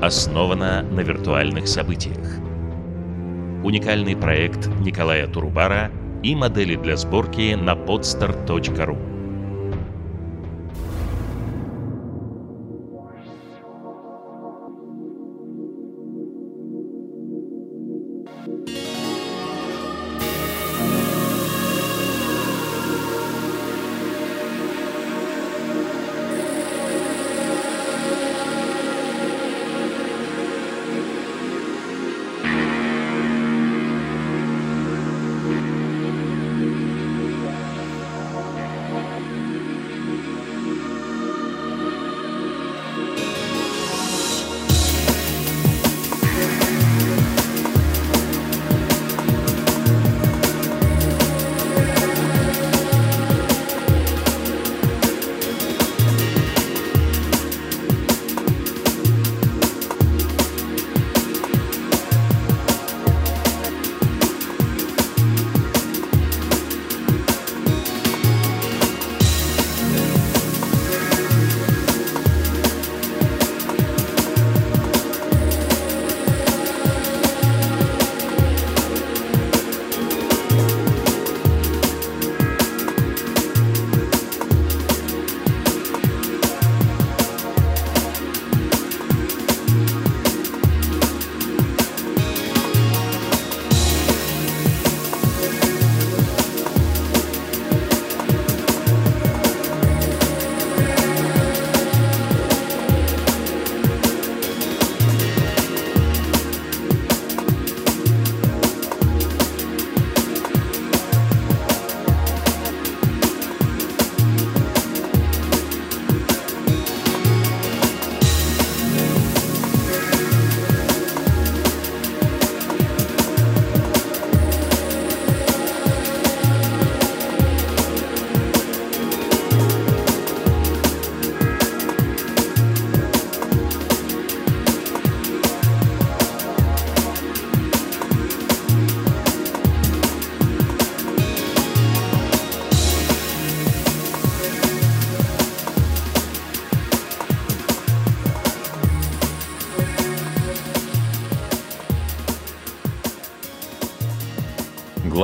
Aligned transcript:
основана 0.00 0.82
на 0.82 1.00
виртуальных 1.00 1.68
событиях. 1.68 2.38
Уникальный 3.62 4.16
проект 4.16 4.68
Николая 4.80 5.26
Турубара 5.26 5.90
и 6.22 6.34
модели 6.34 6.76
для 6.76 6.96
сборки 6.96 7.54
на 7.54 7.72
podstar.ru. 7.72 9.09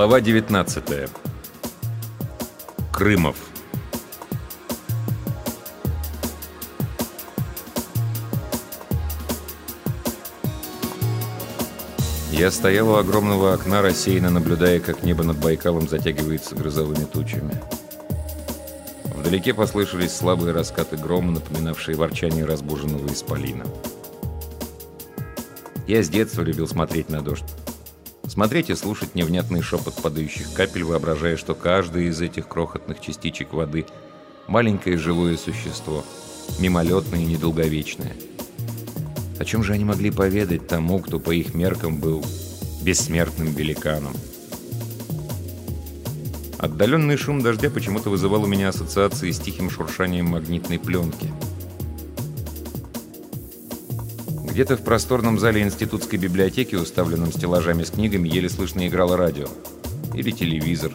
Глава 0.06 0.20
19. 0.20 1.10
Крымов. 2.92 3.34
Я 12.30 12.52
стоял 12.52 12.88
у 12.88 12.94
огромного 12.94 13.52
окна, 13.52 13.82
рассеянно 13.82 14.30
наблюдая, 14.30 14.78
как 14.78 15.02
небо 15.02 15.24
над 15.24 15.38
Байкалом 15.38 15.88
затягивается 15.88 16.54
грозовыми 16.54 17.04
тучами. 17.04 17.60
Вдалеке 19.06 19.54
послышались 19.54 20.14
слабые 20.14 20.52
раскаты 20.52 20.96
грома, 20.96 21.32
напоминавшие 21.32 21.96
ворчание 21.96 22.44
разбуженного 22.44 23.08
исполина. 23.08 23.66
Я 25.88 26.04
с 26.04 26.08
детства 26.08 26.42
любил 26.42 26.68
смотреть 26.68 27.10
на 27.10 27.22
дождь. 27.22 27.55
Смотреть 28.36 28.68
и 28.68 28.74
слушать 28.74 29.14
невнятный 29.14 29.62
шепот 29.62 29.94
падающих 29.94 30.52
капель, 30.52 30.84
воображая, 30.84 31.38
что 31.38 31.54
каждая 31.54 32.02
из 32.02 32.20
этих 32.20 32.46
крохотных 32.48 33.00
частичек 33.00 33.54
воды– 33.54 33.86
маленькое 34.46 34.98
живое 34.98 35.38
существо, 35.38 36.04
мимолетное 36.58 37.20
и 37.20 37.24
недолговечное. 37.24 38.12
О 39.38 39.44
чем 39.46 39.62
же 39.62 39.72
они 39.72 39.86
могли 39.86 40.10
поведать 40.10 40.68
тому, 40.68 40.98
кто 40.98 41.18
по 41.18 41.30
их 41.30 41.54
меркам 41.54 41.96
был 41.98 42.22
бессмертным 42.82 43.54
великаном? 43.54 44.12
Отдаленный 46.58 47.16
шум 47.16 47.40
дождя 47.40 47.70
почему-то 47.70 48.10
вызывал 48.10 48.42
у 48.42 48.46
меня 48.46 48.68
ассоциации 48.68 49.30
с 49.30 49.40
тихим 49.40 49.70
шуршанием 49.70 50.26
магнитной 50.26 50.78
пленки– 50.78 51.32
Где-то 54.56 54.78
в 54.78 54.84
просторном 54.84 55.38
зале 55.38 55.60
институтской 55.60 56.18
библиотеки, 56.18 56.76
уставленном 56.76 57.30
стеллажами 57.30 57.84
с 57.84 57.90
книгами, 57.90 58.26
еле 58.26 58.48
слышно 58.48 58.88
играло 58.88 59.14
радио. 59.18 59.48
Или 60.14 60.30
телевизор. 60.30 60.92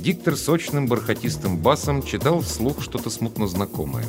Диктор 0.00 0.34
сочным 0.34 0.88
бархатистым 0.88 1.58
басом 1.58 2.02
читал 2.02 2.40
вслух 2.40 2.82
что-то 2.82 3.08
смутно 3.08 3.46
знакомое. 3.46 4.04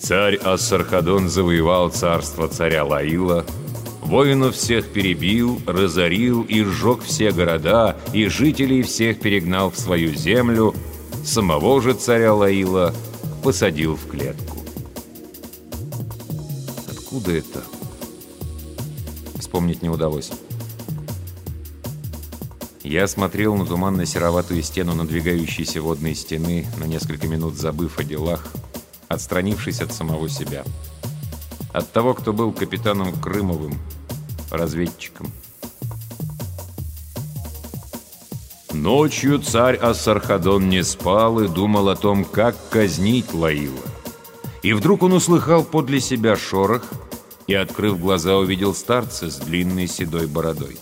Царь 0.00 0.34
Ассархадон 0.34 1.28
завоевал 1.28 1.90
царство 1.90 2.48
царя 2.48 2.84
Лаила, 2.84 3.46
воинов 4.02 4.56
всех 4.56 4.88
перебил, 4.88 5.60
разорил 5.64 6.42
и 6.42 6.64
сжег 6.64 7.04
все 7.04 7.30
города, 7.30 7.96
и 8.12 8.26
жителей 8.26 8.82
всех 8.82 9.20
перегнал 9.20 9.70
в 9.70 9.78
свою 9.78 10.12
землю, 10.12 10.74
самого 11.24 11.80
же 11.80 11.94
царя 11.94 12.34
Лаила 12.34 12.92
посадил 13.44 13.94
в 13.94 14.08
клетку. 14.08 14.63
Откуда 17.24 17.38
это? 17.38 17.62
Вспомнить 19.38 19.80
не 19.80 19.88
удалось. 19.88 20.30
Я 22.82 23.08
смотрел 23.08 23.54
на 23.54 23.64
туманно-сероватую 23.64 24.62
стену 24.62 24.92
надвигающейся 24.94 25.80
водной 25.80 26.14
стены, 26.16 26.66
на 26.76 26.84
несколько 26.84 27.26
минут 27.26 27.54
забыв 27.54 27.98
о 27.98 28.04
делах, 28.04 28.46
отстранившись 29.08 29.80
от 29.80 29.90
самого 29.90 30.28
себя. 30.28 30.64
От 31.72 31.90
того, 31.92 32.12
кто 32.12 32.34
был 32.34 32.52
капитаном 32.52 33.10
Крымовым, 33.14 33.78
разведчиком. 34.50 35.32
Ночью 38.74 39.38
царь 39.38 39.76
Ассархадон 39.76 40.68
не 40.68 40.84
спал 40.84 41.40
и 41.40 41.48
думал 41.48 41.88
о 41.88 41.96
том, 41.96 42.26
как 42.26 42.54
казнить 42.68 43.32
Лаила. 43.32 43.80
И 44.62 44.74
вдруг 44.74 45.02
он 45.02 45.14
услыхал 45.14 45.64
подле 45.64 46.00
себя 46.00 46.36
шорох— 46.36 46.84
и, 47.46 47.54
открыв 47.54 48.00
глаза, 48.00 48.36
увидел 48.36 48.74
старца 48.74 49.30
с 49.30 49.36
длинной 49.36 49.86
седой 49.86 50.26
бородой. 50.26 50.78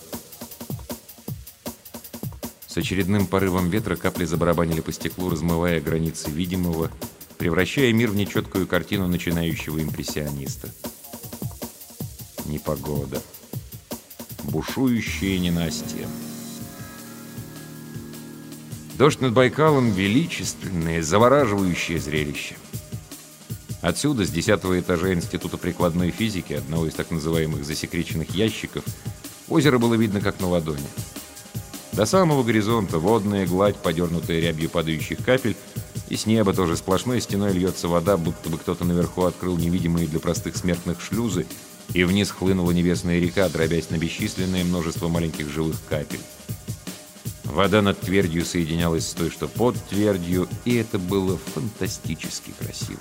С 2.66 2.76
очередным 2.76 3.26
порывом 3.26 3.68
ветра 3.68 3.96
капли 3.96 4.24
забарабанили 4.24 4.80
по 4.80 4.92
стеклу, 4.92 5.28
размывая 5.28 5.80
границы 5.80 6.30
видимого, 6.30 6.90
превращая 7.36 7.92
мир 7.92 8.10
в 8.10 8.14
нечеткую 8.14 8.66
картину 8.66 9.08
начинающего 9.08 9.82
импрессиониста. 9.82 10.68
Непогода. 12.46 13.20
Бушующее 14.44 15.38
ненастье. 15.38 16.06
Дождь 18.96 19.20
над 19.20 19.32
Байкалом— 19.32 19.90
величественное, 19.92 21.02
завораживающее 21.02 21.98
зрелище. 21.98 22.56
Отсюда, 23.82 24.25
с 24.25 24.31
десятого 24.31 24.79
этажа 24.79 25.12
Института 25.12 25.58
прикладной 25.58 26.12
физики, 26.12 26.52
одного 26.52 26.87
из 26.87 26.94
так 26.94 27.11
называемых 27.11 27.64
засекреченных 27.64 28.31
ящиков, 28.31 28.84
озеро 29.49 29.79
было 29.79 29.94
видно 29.94 30.20
как 30.20 30.40
на 30.40 30.49
ладони. 30.49 30.87
До 31.93 32.06
самого 32.06 32.44
горизонта 32.44 33.00
водная 33.00 33.44
гладь, 33.44 33.76
подернутая 33.76 34.38
рябью 34.38 34.70
падающих 34.70 35.19
капель, 35.25 35.56
и 36.08 36.17
с 36.17 36.26
неба 36.26 36.55
тоже 36.55 36.76
сплошной 36.76 37.20
стеной 37.20 37.52
льется 37.52 37.88
вода, 37.88 38.17
будто 38.17 38.50
бы 38.50 38.56
кто-то 38.56 38.84
наверху 38.84 39.25
открыл 39.25 39.58
невидимые 39.58 40.06
для 40.06 40.20
простых 40.20 40.56
смертных 40.56 41.00
шлюзы, 41.00 41.44
и 41.93 42.05
вниз 42.05 42.31
хлынула 42.31 42.70
небесная 42.70 43.19
река, 43.19 43.49
дробясь 43.49 43.90
на 43.90 43.99
бесчисленное 43.99 44.62
множество 44.62 45.08
маленьких 45.08 45.50
живых 45.50 45.76
капель. 45.88 46.20
Вода 47.43 47.82
над 47.82 48.00
твердью 48.00 48.44
соединялась 48.44 49.08
с 49.08 49.12
той, 49.12 49.31
что 49.31 49.49
под 49.49 49.76
твердью, 49.88 50.49
и 50.64 50.76
это 50.76 51.00
было 51.00 51.37
фантастически 51.52 52.52
красиво. 52.58 53.00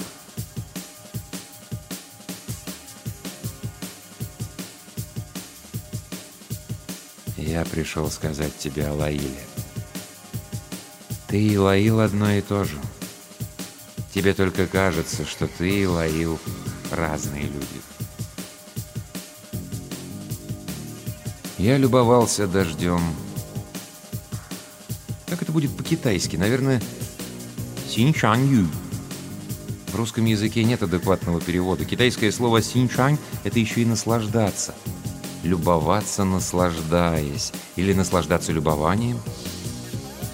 Я 7.51 7.65
пришел 7.65 8.09
сказать 8.09 8.57
тебе 8.57 8.88
о 8.88 8.94
Лаиле. 8.94 9.44
Ты 11.27 11.38
и 11.38 11.57
Лаил 11.57 12.00
одно 12.00 12.31
и 12.31 12.39
то 12.39 12.63
же. 12.63 12.80
Тебе 14.13 14.33
только 14.33 14.68
кажется, 14.68 15.25
что 15.25 15.50
ты 15.50 15.81
и 15.81 15.86
Лаил 15.86 16.39
разные 16.92 17.44
люди. 17.44 17.81
Я 21.57 21.77
любовался 21.77 22.48
дождем. 22.48 23.01
Как 25.27 25.42
это 25.42 25.51
будет 25.51 25.75
по-китайски? 25.75 26.38
Наверное, 26.38 26.81
«синьшанью». 27.86 28.69
В 29.92 29.95
русском 29.97 30.24
языке 30.24 30.63
нет 30.63 30.83
адекватного 30.83 31.42
перевода. 31.42 31.83
Китайское 31.83 32.31
слово 32.31 32.62
«синьшань»— 32.62 33.18
это 33.44 33.59
еще 33.59 33.81
и 33.81 33.86
«наслаждаться» 33.86 34.74
любоваться, 35.43 36.23
наслаждаясь, 36.23 37.51
или 37.75 37.93
наслаждаться 37.93 38.51
любованием. 38.51 39.19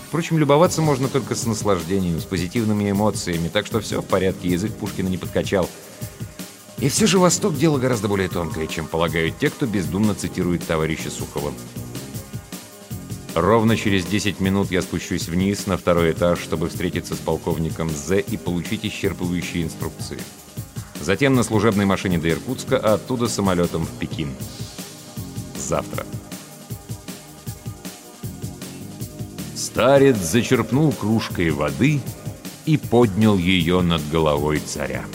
Впрочем, 0.07 0.37
любоваться 0.37 0.81
можно 0.81 1.09
только 1.09 1.35
с 1.35 1.45
наслаждением, 1.45 2.19
с 2.19 2.23
позитивными 2.23 2.89
эмоциями, 2.89 3.49
так 3.49 3.65
что 3.65 3.79
все 3.81 4.01
в 4.01 4.05
порядке, 4.05 4.49
язык 4.49 4.73
Пушкина 4.73 5.09
не 5.09 5.17
подкачал. 5.17 5.69
И 6.79 6.89
все 6.89 7.07
же 7.07 7.19
Восток– 7.19 7.55
дело 7.57 7.77
гораздо 7.77 8.07
более 8.07 8.29
тонкое, 8.29 8.67
чем 8.67 8.87
полагают 8.87 9.37
те, 9.39 9.49
кто 9.49 9.65
бездумно 9.65 10.15
цитирует 10.15 10.65
товарища 10.65 11.09
Сухова. 11.09 11.51
Ровно 13.33 13.75
через 13.75 14.05
10 14.05 14.39
минут 14.39 14.71
я 14.71 14.81
спущусь 14.81 15.27
вниз 15.27 15.67
на 15.67 15.77
второй 15.77 16.11
этаж, 16.11 16.39
чтобы 16.39 16.69
встретиться 16.69 17.15
с 17.15 17.19
полковником 17.19 17.89
З 17.89 18.19
и 18.19 18.37
получить 18.37 18.85
исчерпывающие 18.85 19.63
инструкции. 19.63 20.19
Затем 21.01 21.35
на 21.35 21.43
служебной 21.43 21.85
машине 21.85 22.17
до 22.17 22.29
Иркутска, 22.29 22.77
а 22.77 22.93
оттуда 22.95 23.27
самолетом 23.27 23.85
в 23.85 23.91
Пекин 23.99 24.29
завтра. 25.67 26.05
Старец 29.55 30.17
зачерпнул 30.17 30.91
кружкой 30.91 31.51
воды 31.51 31.99
и 32.65 32.77
поднял 32.77 33.37
ее 33.37 33.81
над 33.81 34.01
головой 34.09 34.59
царя. 34.59 35.05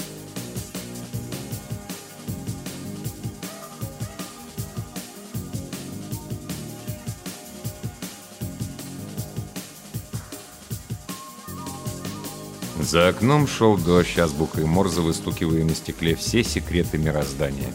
За 12.79 13.09
окном 13.09 13.49
шел 13.49 13.79
дождь, 13.79 14.19
азбукой 14.19 14.67
Морзе 14.67 15.01
выстукивая 15.01 15.65
на 15.65 15.75
стекле 15.75 16.15
все 16.15 16.45
секреты 16.45 16.99
мироздания. 16.99 17.73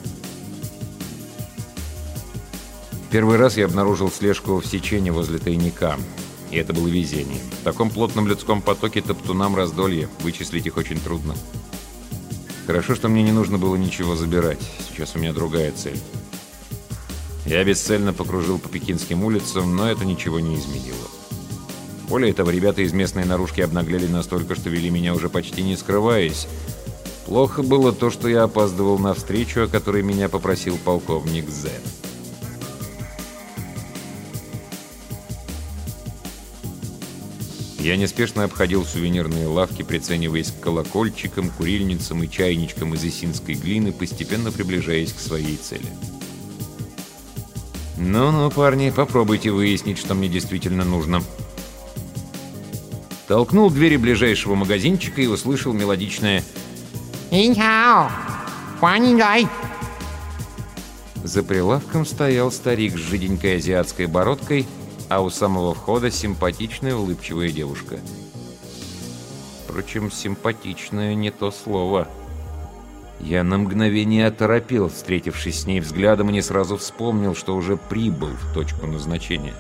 Первый 3.17 3.37
раз 3.37 3.57
я 3.57 3.65
обнаружил 3.65 4.11
слежку 4.11 4.57
в 4.57 4.65
сечении 4.67 5.09
возле 5.09 5.39
тайника. 5.39 5.97
И 6.51 6.57
это 6.57 6.71
было 6.71 6.87
везение. 6.87 7.39
В 7.61 7.63
таком 7.63 7.89
плотном 7.89 8.27
людском 8.27 8.61
потоке 8.61 9.01
топтунам 9.01 9.55
раздолье. 9.55 10.07
Вычислить 10.19 10.67
их 10.67 10.77
очень 10.77 10.99
трудно. 10.99 11.33
Хорошо, 12.67 12.93
что 12.93 13.09
мне 13.09 13.23
не 13.23 13.31
нужно 13.31 13.57
было 13.57 13.75
ничего 13.75 14.15
забирать. 14.15 14.59
Сейчас 14.87 15.15
у 15.15 15.19
меня 15.19 15.33
другая 15.33 15.71
цель. 15.71 15.99
Я 17.47 17.63
бесцельно 17.63 18.13
покружил 18.13 18.59
по 18.59 18.69
пекинским 18.69 19.23
улицам, 19.23 19.75
но 19.75 19.89
это 19.89 20.05
ничего 20.05 20.39
не 20.39 20.55
изменило. 20.55 21.07
Более 22.09 22.35
того, 22.35 22.51
ребята 22.51 22.83
из 22.83 22.93
местной 22.93 23.25
наружки 23.25 23.61
обнаглели 23.61 24.05
настолько, 24.05 24.53
что 24.53 24.69
вели 24.69 24.91
меня 24.91 25.15
уже 25.15 25.27
почти 25.27 25.63
не 25.63 25.75
скрываясь. 25.75 26.47
Плохо 27.25 27.63
было 27.63 27.93
то, 27.93 28.11
что 28.11 28.29
я 28.29 28.43
опаздывал 28.43 28.99
на 28.99 29.15
встречу, 29.15 29.63
о 29.63 29.67
которой 29.67 30.03
меня 30.03 30.29
попросил 30.29 30.77
полковник 30.77 31.49
З. 31.49 31.71
Я 37.79 37.95
неспешно 37.95 38.43
обходил 38.43 38.83
сувенирные 38.83 39.45
лавки, 39.47 39.83
прицениваясь 39.83 40.51
к 40.51 40.59
колокольчикам, 40.59 41.51
курильницам 41.51 42.23
и 42.23 42.29
чайничкам 42.29 42.95
из 42.95 43.03
исинской 43.03 43.53
глины, 43.53 43.91
постепенно 43.91 44.51
приближаясь 44.51 45.13
к 45.13 45.19
своей 45.19 45.57
цели. 45.57 45.85
«Ну-ну, 47.97 48.49
парни, 48.49 48.89
попробуйте 48.89 49.51
выяснить, 49.51 49.99
что 49.99 50.15
мне 50.15 50.27
действительно 50.27 50.83
нужно». 50.83 51.23
Толкнул 53.27 53.69
двери 53.69 53.97
ближайшего 53.97 54.55
магазинчика 54.55 55.21
и 55.21 55.27
услышал 55.27 55.73
мелодичное 55.73 56.43
«Инхао! 57.29 58.09
Хуаниндай!» 58.79 59.47
За 61.23 61.43
прилавком 61.43 62.05
стоял 62.05 62.51
старик 62.51 62.93
с 62.93 63.01
жиденькой 63.01 63.57
азиатской 63.57 64.07
бородкой– 64.07 64.65
а 65.09 65.21
у 65.21 65.29
самого 65.29 65.73
входа 65.73 66.11
симпатичная 66.11 66.95
улыбчивая 66.95 67.49
девушка. 67.49 67.99
Впрочем, 69.63 70.11
симпатичная 70.11 71.15
не 71.15 71.31
то 71.31 71.51
слово. 71.51 72.07
Я 73.19 73.43
на 73.43 73.57
мгновение 73.57 74.27
оторопел, 74.27 74.89
встретившись 74.89 75.61
с 75.61 75.65
ней 75.65 75.79
взглядом, 75.79 76.29
и 76.29 76.33
не 76.33 76.41
сразу 76.41 76.77
вспомнил, 76.77 77.35
что 77.35 77.55
уже 77.55 77.77
прибыл 77.77 78.29
в 78.29 78.53
точку 78.53 78.85
назначения. 78.85 79.53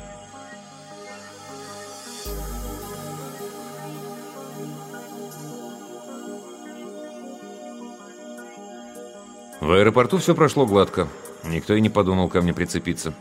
В 9.59 9.71
аэропорту 9.71 10.17
все 10.17 10.33
прошло 10.33 10.65
гладко. 10.65 11.07
Никто 11.43 11.73
и 11.73 11.81
не 11.81 11.89
подумал 11.89 12.29
ко 12.29 12.41
мне 12.41 12.53
прицепиться. 12.53 13.13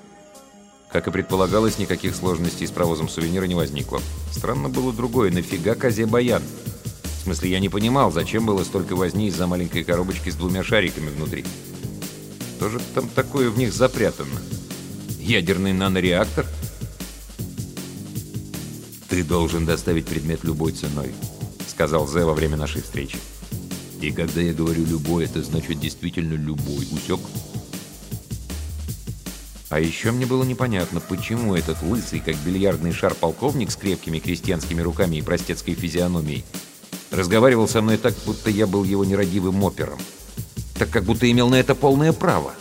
Как 0.90 1.08
и 1.08 1.10
предполагалось, 1.10 1.78
никаких 1.78 2.14
сложностей 2.14 2.66
с 2.66 2.70
провозом 2.70 3.08
сувенира 3.08 3.44
не 3.44 3.54
возникло. 3.54 4.00
Странно 4.30 4.68
было 4.68 4.92
другое. 4.92 5.30
Нафига 5.30 5.74
козе 5.74 6.06
баян? 6.06 6.42
В 7.02 7.24
смысле, 7.24 7.50
я 7.50 7.60
не 7.60 7.68
понимал, 7.68 8.12
зачем 8.12 8.46
было 8.46 8.62
столько 8.64 8.94
возни 8.94 9.28
из-за 9.28 9.46
маленькой 9.46 9.84
коробочки 9.84 10.30
с 10.30 10.36
двумя 10.36 10.62
шариками 10.62 11.08
внутри. 11.08 11.44
Что 12.56 12.70
же 12.70 12.80
там 12.94 13.08
такое 13.08 13.50
в 13.50 13.58
них 13.58 13.72
запрятано? 13.72 14.40
Ядерный 15.18 15.72
нанореактор? 15.72 16.46
«Ты 19.08 19.22
должен 19.22 19.64
доставить 19.64 20.06
предмет 20.06 20.44
любой 20.44 20.72
ценой»,— 20.72 21.12
сказал 21.68 22.06
Зе 22.06 22.24
во 22.24 22.34
время 22.34 22.56
нашей 22.56 22.82
встречи. 22.82 23.18
«И 24.00 24.10
когда 24.10 24.40
я 24.40 24.52
говорю 24.52 24.84
«любой», 24.84 25.24
это 25.24 25.42
значит 25.42 25.80
действительно 25.80 26.34
любой. 26.34 26.86
Усек?» 26.92 27.20
А 29.68 29.80
еще 29.80 30.12
мне 30.12 30.26
было 30.26 30.44
непонятно, 30.44 31.00
почему 31.00 31.56
этот 31.56 31.82
лысый, 31.82 32.20
как 32.20 32.36
бильярдный 32.36 32.92
шар 32.92 33.14
полковник 33.14 33.72
с 33.72 33.76
крепкими 33.76 34.20
крестьянскими 34.20 34.80
руками 34.80 35.16
и 35.16 35.22
простецкой 35.22 35.74
физиономией, 35.74 36.44
разговаривал 37.10 37.66
со 37.66 37.82
мной 37.82 37.96
так, 37.96 38.14
будто 38.24 38.48
я 38.48 38.66
был 38.66 38.84
его 38.84 39.04
нерадивым 39.04 39.64
опером. 39.64 39.98
Так 40.78 40.90
как 40.90 41.04
будто 41.04 41.28
имел 41.30 41.48
на 41.48 41.56
это 41.56 41.74
полное 41.74 42.12
право. 42.12 42.52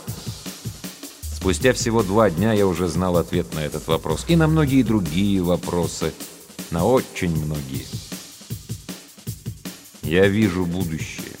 Спустя 1.22 1.72
всего 1.74 2.02
два 2.02 2.28
дня 2.28 2.52
я 2.52 2.66
уже 2.66 2.88
знал 2.88 3.18
ответ 3.18 3.54
на 3.54 3.60
этот 3.60 3.86
вопрос. 3.86 4.24
И 4.26 4.34
на 4.34 4.48
многие 4.48 4.82
другие 4.82 5.40
вопросы. 5.42 6.12
На 6.72 6.84
очень 6.84 7.30
многие. 7.30 7.86
Я 10.02 10.26
вижу 10.26 10.66
будущее. 10.66 11.35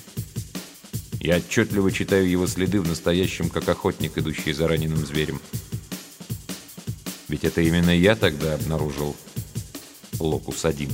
Я 1.26 1.38
отчетливо 1.38 1.90
читаю 1.90 2.30
его 2.30 2.46
следы 2.46 2.80
в 2.80 2.86
настоящем, 2.86 3.50
как 3.50 3.68
охотник, 3.68 4.16
идущий 4.16 4.52
за 4.52 4.68
раненым 4.68 5.04
зверем. 5.04 5.40
Ведь 7.26 7.42
это 7.42 7.62
именно 7.62 7.90
я 7.90 8.14
тогда 8.14 8.54
обнаружил 8.54 9.16
Локус-1. 10.20 10.88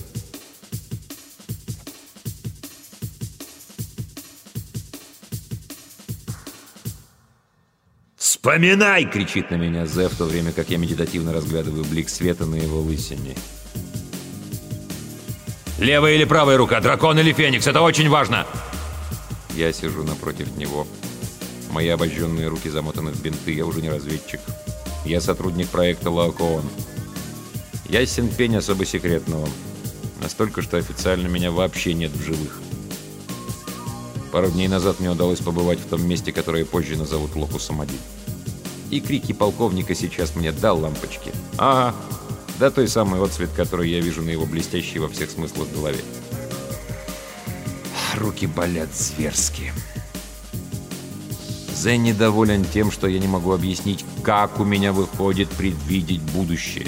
«Вспоминай!»— 8.16 9.04
кричит 9.12 9.50
на 9.50 9.56
меня 9.56 9.84
Зе, 9.84 10.08
в 10.08 10.16
то 10.16 10.24
время 10.24 10.52
как 10.52 10.70
я 10.70 10.78
медитативно 10.78 11.34
разглядываю 11.34 11.84
блик 11.84 12.08
света 12.08 12.46
на 12.46 12.54
его 12.54 12.80
лысине. 12.80 13.36
«Левая 15.78 16.14
или 16.14 16.24
правая 16.24 16.56
рука, 16.56 16.80
дракон 16.80 17.18
или 17.18 17.34
феникс, 17.34 17.66
это 17.66 17.82
очень 17.82 18.08
важно!» 18.08 18.46
Я 19.54 19.72
сижу 19.72 20.02
напротив 20.02 20.56
него. 20.56 20.86
Мои 21.70 21.88
обожженные 21.88 22.48
руки 22.48 22.68
замотаны 22.68 23.12
в 23.12 23.22
бинты, 23.22 23.52
я 23.52 23.66
уже 23.66 23.80
не 23.80 23.90
разведчик. 23.90 24.40
Я 25.04 25.20
сотрудник 25.20 25.68
проекта 25.68 26.10
Лаокоон. 26.10 26.64
Ясен 27.88 28.28
пень 28.28 28.56
особо 28.56 28.84
секретного. 28.84 29.48
Настолько, 30.20 30.62
что 30.62 30.76
официально 30.76 31.26
меня 31.26 31.50
вообще 31.50 31.94
нет 31.94 32.12
в 32.12 32.22
живых. 32.22 32.60
Пару 34.30 34.50
дней 34.50 34.68
назад 34.68 35.00
мне 35.00 35.10
удалось 35.10 35.40
побывать 35.40 35.78
в 35.78 35.86
том 35.86 36.06
месте, 36.06 36.32
которое 36.32 36.64
позже 36.64 36.96
назовут 36.96 37.34
Локусом 37.36 37.80
1. 37.82 37.94
И 38.90 39.00
крики 39.00 39.32
полковника 39.32 39.94
сейчас 39.94 40.34
мне 40.36 40.52
дал 40.52 40.78
лампочки. 40.80 41.32
Ага, 41.58 41.94
да 42.58 42.70
той 42.70 42.88
самый 42.88 43.22
отцвет, 43.22 43.50
который 43.56 43.90
я 43.90 44.00
вижу 44.00 44.22
на 44.22 44.30
его 44.30 44.46
блестящей 44.46 45.00
во 45.00 45.08
всех 45.08 45.30
смыслах 45.30 45.68
голове. 45.74 45.98
Руки 48.22 48.46
болят 48.46 48.94
зверски. 48.94 49.72
Зен 51.74 52.04
недоволен 52.04 52.64
тем, 52.64 52.92
что 52.92 53.08
я 53.08 53.18
не 53.18 53.26
могу 53.26 53.50
объяснить, 53.50 54.04
как 54.22 54.60
у 54.60 54.64
меня 54.64 54.92
выходит 54.92 55.48
предвидеть 55.48 56.20
будущее. 56.20 56.86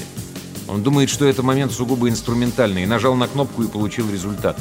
Он 0.69 0.85
думает, 0.85 1.11
что 1.11 1.25
это 1.25 1.43
момент 1.43 1.73
сугубо 1.73 2.09
инструментальный, 2.09 2.87
нажал 2.87 3.17
на 3.17 3.27
кнопку 3.27 3.65
и 3.65 3.67
получил 3.67 4.09
результат. 4.13 4.57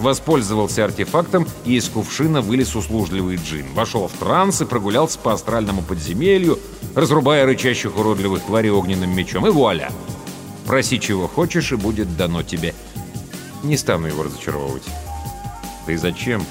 Воспользовался 0.00 0.84
артефактом, 0.84 1.46
и 1.64 1.76
из 1.76 1.88
кувшина 1.88 2.42
вылез 2.42 2.76
услужливый 2.76 3.36
джин. 3.36 3.72
Вошел 3.72 4.06
в 4.06 4.12
транс 4.12 4.60
и 4.60 4.66
прогулялся 4.66 5.18
по 5.18 5.32
астральному 5.32 5.80
подземелью, 5.80 6.58
разрубая 6.94 7.46
рычащих 7.46 7.96
уродливых 7.96 8.42
тварей 8.42 8.70
огненным 8.70 9.16
мечом. 9.16 9.46
И 9.46 9.50
вуаля! 9.50 9.90
Проси, 10.66 11.00
чего 11.00 11.26
хочешь, 11.26 11.72
и 11.72 11.76
будет 11.76 12.18
дано 12.18 12.42
тебе. 12.42 12.74
Не 13.62 13.78
стану 13.78 14.08
его 14.08 14.24
разочаровывать. 14.24 14.84
И 15.88 15.96
зачем? 15.96 16.44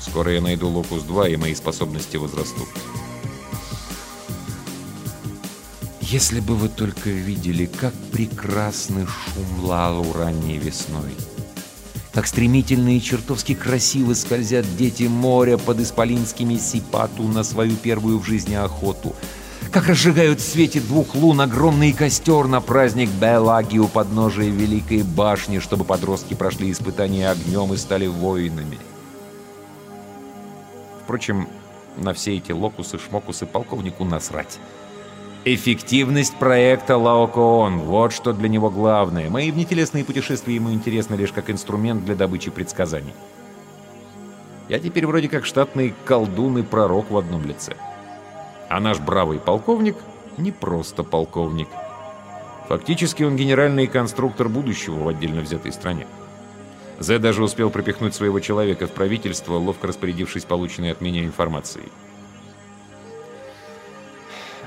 Скоро 0.00 0.32
я 0.32 0.40
найду 0.40 0.68
Локус-2, 0.68 1.32
и 1.32 1.36
мои 1.36 1.54
способности 1.54 2.16
возрастут. 2.16 2.68
Если 6.00 6.40
бы 6.40 6.54
вы 6.54 6.68
только 6.68 7.10
видели, 7.10 7.66
как 7.66 7.92
прекрасный 8.12 9.06
шум 9.06 9.64
Лалу 9.64 10.12
ранней 10.12 10.56
весной. 10.56 11.14
Как 12.12 12.26
стремительно 12.26 12.96
и 12.96 13.00
чертовски 13.00 13.54
красиво 13.54 14.14
скользят 14.14 14.64
дети 14.76 15.02
моря 15.02 15.58
под 15.58 15.80
исполинскими 15.80 16.56
сипату 16.58 17.24
на 17.24 17.42
свою 17.42 17.76
первую 17.76 18.20
в 18.20 18.24
жизни 18.24 18.54
охоту. 18.54 19.14
Как 19.72 19.88
разжигают 19.88 20.40
в 20.40 20.42
свете 20.42 20.80
двух 20.80 21.14
лун 21.14 21.40
огромный 21.40 21.92
костер 21.92 22.46
на 22.46 22.60
праздник 22.60 23.10
Белаги 23.10 23.78
у 23.78 23.88
подножия 23.88 24.50
Великой 24.50 25.02
Башни, 25.02 25.58
чтобы 25.58 25.84
подростки 25.84 26.34
прошли 26.34 26.70
испытания 26.70 27.30
огнем 27.30 27.72
и 27.74 27.76
стали 27.76 28.06
воинами. 28.06 28.78
Впрочем, 31.04 31.48
на 31.96 32.12
все 32.14 32.36
эти 32.36 32.52
локусы-шмокусы 32.52 33.46
полковнику 33.46 34.04
насрать. 34.04 34.58
Эффективность 35.44 36.34
проекта 36.36 36.96
Лаокоон– 36.96 37.78
вот 37.80 38.12
что 38.12 38.32
для 38.32 38.48
него 38.48 38.70
главное. 38.70 39.30
Мои 39.30 39.50
внетелесные 39.50 40.04
путешествия 40.04 40.56
ему 40.56 40.72
интересны 40.72 41.14
лишь 41.14 41.32
как 41.32 41.50
инструмент 41.50 42.04
для 42.04 42.16
добычи 42.16 42.50
предсказаний. 42.50 43.14
Я 44.68 44.80
теперь 44.80 45.06
вроде 45.06 45.28
как 45.28 45.46
штатный 45.46 45.94
колдун 46.04 46.58
и 46.58 46.62
пророк 46.62 47.10
в 47.10 47.16
одном 47.16 47.44
лице. 47.44 47.76
А 48.68 48.80
наш 48.80 48.98
бравый 48.98 49.38
полковник 49.38 49.96
не 50.36 50.52
просто 50.52 51.02
полковник. 51.02 51.68
Фактически 52.68 53.22
он 53.22 53.36
генеральный 53.36 53.86
конструктор 53.86 54.48
будущего 54.48 54.96
в 55.04 55.08
отдельно 55.08 55.40
взятой 55.40 55.72
стране. 55.72 56.06
Зе 56.98 57.18
даже 57.18 57.44
успел 57.44 57.70
пропихнуть 57.70 58.14
своего 58.14 58.40
человека 58.40 58.86
в 58.86 58.90
правительство, 58.90 59.54
ловко 59.54 59.86
распорядившись 59.86 60.44
полученной 60.44 60.90
от 60.92 61.00
меня 61.00 61.24
информацией. 61.24 61.88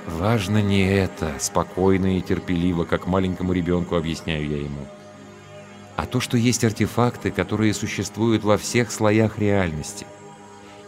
Важно 0.06 0.62
не 0.62 0.88
это, 0.88 1.34
спокойно 1.40 2.18
и 2.18 2.22
терпеливо, 2.22 2.84
как 2.84 3.06
маленькому 3.06 3.54
ребенку 3.54 3.96
объясняю 3.96 4.48
я 4.48 4.58
ему. 4.58 4.88
А 5.98 6.06
то, 6.06 6.20
что 6.20 6.38
есть 6.38 6.64
артефакты, 6.64 7.32
которые 7.32 7.74
существуют 7.74 8.44
во 8.44 8.58
всех 8.58 8.92
слоях 8.92 9.38
реальности. 9.38 10.06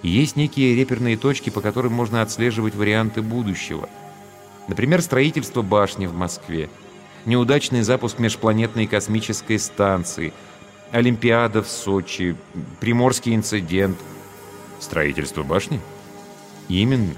Есть 0.04 0.36
некие 0.36 0.76
реперные 0.76 1.18
точки, 1.18 1.50
по 1.50 1.62
которым 1.62 1.94
можно 1.94 2.22
отслеживать 2.22 2.76
варианты 2.76 3.22
будущего. 3.22 3.88
Например, 4.68 5.02
строительство 5.02 5.62
башни 5.62 6.06
в 6.08 6.14
Москве, 6.14 6.70
неудачный 7.26 7.84
запуск 7.84 8.20
межпланетной 8.20 8.88
космической 8.88 9.60
станции, 9.60 10.34
Олимпиада 10.92 11.62
в 11.62 11.70
Сочи, 11.70 12.36
Приморский 12.80 13.36
инцидент. 13.36 13.98
Строительство 14.80 15.44
башни? 15.44 15.80
Именно. 16.68 17.14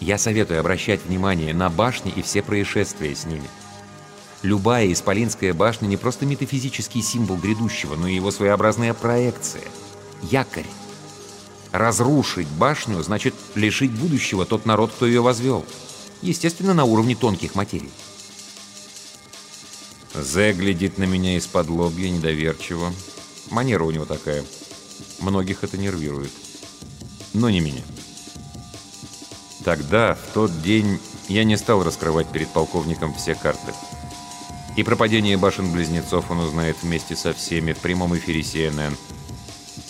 Я 0.00 0.18
советую 0.18 0.60
обращать 0.60 1.04
внимание 1.04 1.54
на 1.54 1.68
башни 1.70 2.12
и 2.14 2.22
все 2.22 2.42
происшествия 2.42 3.14
с 3.14 3.26
ними. 3.26 3.48
Любая 4.42 4.92
исполинская 4.92 5.52
башня 5.54 5.86
не 5.86 5.96
просто 5.96 6.26
метафизический 6.26 7.02
символ 7.02 7.36
грядущего, 7.36 7.96
но 7.96 8.06
и 8.06 8.14
его 8.14 8.30
своеобразная 8.30 8.94
проекция. 8.94 9.64
Якорь. 10.22 10.66
Разрушить 11.76 12.48
башню 12.48 13.02
значит 13.02 13.34
лишить 13.54 13.90
будущего 13.90 14.46
тот 14.46 14.64
народ, 14.64 14.92
кто 14.92 15.04
ее 15.04 15.20
возвел. 15.20 15.62
Естественно, 16.22 16.72
на 16.72 16.84
уровне 16.84 17.14
тонких 17.14 17.54
материй. 17.54 17.90
Зе 20.14 20.54
глядит 20.54 20.96
на 20.96 21.04
меня 21.04 21.36
из-под 21.36 21.68
лобья 21.68 22.08
недоверчиво. 22.08 22.94
Манера 23.50 23.84
у 23.84 23.90
него 23.90 24.06
такая. 24.06 24.42
Многих 25.20 25.64
это 25.64 25.76
нервирует. 25.76 26.32
Но 27.34 27.50
не 27.50 27.60
меня. 27.60 27.82
Тогда, 29.62 30.14
в 30.14 30.32
тот 30.32 30.62
день, 30.62 30.98
я 31.28 31.44
не 31.44 31.58
стал 31.58 31.84
раскрывать 31.84 32.32
перед 32.32 32.48
полковником 32.48 33.12
все 33.12 33.34
карты. 33.34 33.74
И 34.78 34.82
про 34.82 34.96
падение 34.96 35.36
башен-близнецов 35.36 36.30
он 36.30 36.38
узнает 36.38 36.78
вместе 36.82 37.14
со 37.14 37.34
всеми 37.34 37.74
в 37.74 37.78
прямом 37.80 38.16
эфире 38.16 38.40
CNN. 38.40 38.94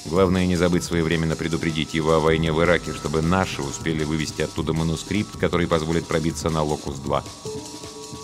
Главное 0.08 0.46
не 0.46 0.56
забыть 0.56 0.84
своевременно 0.84 1.34
предупредить 1.34 1.94
его 1.94 2.12
о 2.14 2.20
войне 2.20 2.52
в 2.52 2.62
Ираке, 2.62 2.92
чтобы 2.92 3.22
наши 3.22 3.60
успели 3.60 4.04
вывести 4.04 4.42
оттуда 4.42 4.72
манускрипт, 4.72 5.36
который 5.36 5.66
позволит 5.66 6.06
пробиться 6.06 6.48
на 6.48 6.62
Локус-2. 6.62 7.22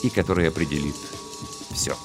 И 0.02 0.10
который 0.10 0.48
определит 0.48 0.94
все. 1.72 1.96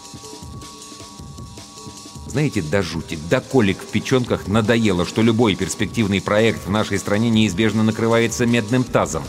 Знаете, 2.27 2.61
до 2.61 2.81
жути, 2.81 3.17
до 3.29 3.39
колик 3.39 3.77
в 3.79 3.87
печенках 3.87 4.47
надоело, 4.47 5.05
что 5.05 5.21
любой 5.21 5.55
перспективный 5.55 6.21
проект 6.21 6.65
в 6.65 6.69
нашей 6.69 6.99
стране 6.99 7.29
неизбежно 7.29 7.83
накрывается 7.83 8.45
медным 8.45 8.83
тазом. 8.83 9.23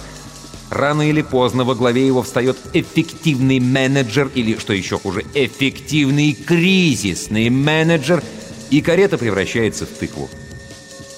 Рано 0.70 1.08
или 1.08 1.22
поздно 1.22 1.64
во 1.64 1.74
главе 1.74 2.06
его 2.06 2.22
встает 2.22 2.58
эффективный 2.74 3.60
менеджер 3.60 4.30
или, 4.34 4.58
что 4.58 4.72
еще 4.72 4.98
хуже, 4.98 5.24
эффективный 5.32 6.34
кризисный 6.34 7.48
менеджер, 7.48 8.22
и 8.70 8.80
карета 8.80 9.18
превращается 9.18 9.86
в 9.86 9.90
тыкву. 9.90 10.28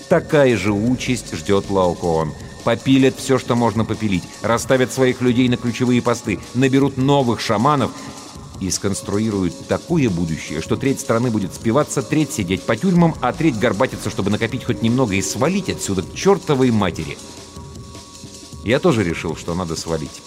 Такая 0.08 0.56
же 0.56 0.72
участь 0.72 1.34
ждет 1.34 1.70
Лаокоон. 1.70 2.32
Попилят 2.64 3.16
все, 3.16 3.38
что 3.38 3.54
можно 3.54 3.84
попилить, 3.84 4.24
расставят 4.42 4.92
своих 4.92 5.20
людей 5.20 5.48
на 5.48 5.56
ключевые 5.56 6.02
посты, 6.02 6.40
наберут 6.54 6.96
новых 6.96 7.40
шаманов 7.40 7.90
и 8.60 8.70
сконструируют 8.70 9.66
такое 9.66 10.10
будущее, 10.10 10.60
что 10.60 10.76
треть 10.76 11.00
страны 11.00 11.30
будет 11.30 11.54
спиваться, 11.54 12.02
треть 12.02 12.32
сидеть 12.32 12.62
по 12.62 12.76
тюрьмам, 12.76 13.14
а 13.22 13.32
треть 13.32 13.58
горбатиться, 13.58 14.10
чтобы 14.10 14.30
накопить 14.30 14.64
хоть 14.64 14.82
немного 14.82 15.14
и 15.14 15.22
свалить 15.22 15.70
отсюда 15.70 16.02
к 16.02 16.14
чертовой 16.14 16.70
матери. 16.70 17.16
Я 18.62 18.78
тоже 18.78 19.02
решил, 19.04 19.36
что 19.36 19.54
надо 19.54 19.74
свалить. 19.74 20.20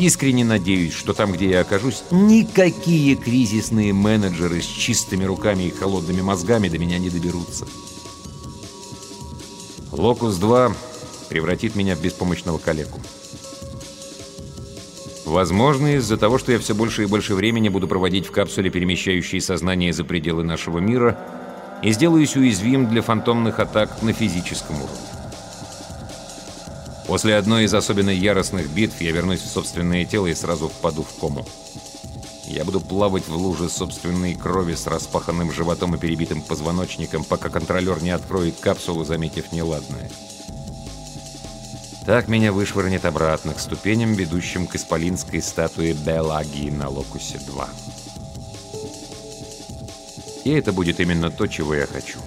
Искренне 0.00 0.46
надеюсь, 0.46 0.94
что 0.94 1.12
там, 1.12 1.30
где 1.30 1.50
я 1.50 1.60
окажусь, 1.60 2.04
никакие 2.10 3.16
кризисные 3.16 3.92
менеджеры 3.92 4.62
с 4.62 4.64
чистыми 4.64 5.24
руками 5.24 5.64
и 5.64 5.70
холодными 5.70 6.22
мозгами 6.22 6.70
до 6.70 6.78
меня 6.78 6.98
не 6.98 7.10
доберутся. 7.10 7.66
Локус-2 9.92 10.74
превратит 11.28 11.76
меня 11.76 11.96
в 11.96 12.00
беспомощного 12.00 12.56
калеку. 12.56 12.98
Возможно, 15.26 15.94
из-за 15.96 16.16
того, 16.16 16.38
что 16.38 16.52
я 16.52 16.58
все 16.58 16.74
больше 16.74 17.02
и 17.02 17.06
больше 17.06 17.34
времени 17.34 17.68
буду 17.68 17.86
проводить 17.86 18.26
в 18.26 18.30
капсуле, 18.30 18.70
перемещающей 18.70 19.38
сознание 19.38 19.92
за 19.92 20.04
пределы 20.04 20.44
нашего 20.44 20.78
мира, 20.78 21.18
и 21.82 21.92
сделаюсь 21.92 22.36
уязвим 22.36 22.88
для 22.88 23.02
фантомных 23.02 23.58
атак 23.58 24.00
на 24.00 24.14
физическом 24.14 24.76
уровне. 24.76 25.19
После 27.10 27.34
одной 27.34 27.64
из 27.64 27.74
особенно 27.74 28.10
яростных 28.10 28.70
битв 28.70 29.00
я 29.00 29.10
вернусь 29.10 29.40
в 29.40 29.48
собственное 29.48 30.04
тело 30.04 30.28
и 30.28 30.34
сразу 30.36 30.68
впаду 30.68 31.02
в 31.02 31.12
кому. 31.18 31.44
Я 32.46 32.64
буду 32.64 32.80
плавать 32.80 33.26
в 33.26 33.36
луже 33.36 33.68
собственной 33.68 34.36
крови 34.36 34.76
с 34.76 34.86
распаханным 34.86 35.50
животом 35.50 35.96
и 35.96 35.98
перебитым 35.98 36.40
позвоночником, 36.40 37.24
пока 37.24 37.48
контролер 37.48 38.00
не 38.00 38.10
откроет 38.10 38.60
капсулу, 38.60 39.02
заметив 39.02 39.50
неладное. 39.50 40.08
Так 42.06 42.28
меня 42.28 42.52
вышвырнет 42.52 43.04
обратно 43.04 43.54
к 43.54 43.58
ступеням, 43.58 44.14
ведущим 44.14 44.68
к 44.68 44.76
исполинской 44.76 45.42
статуе 45.42 45.94
Белаги 45.94 46.70
на 46.70 46.86
Локусе-2. 46.90 47.68
И 50.44 50.50
это 50.50 50.72
будет 50.72 51.00
именно 51.00 51.32
то, 51.32 51.48
чего 51.48 51.74
я 51.74 51.88
хочу. 51.88 52.20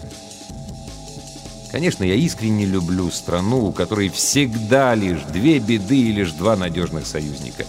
Конечно, 1.74 2.04
я 2.04 2.14
искренне 2.14 2.68
люблю 2.68 3.10
страну, 3.10 3.66
у 3.66 3.72
которой 3.72 4.10
всегда 4.10 4.94
лишь 4.94 5.24
две 5.24 5.58
беды 5.58 5.98
и 5.98 6.12
лишь 6.12 6.32
два 6.34 6.56
надежных 6.56 7.08
союзника. 7.08 7.66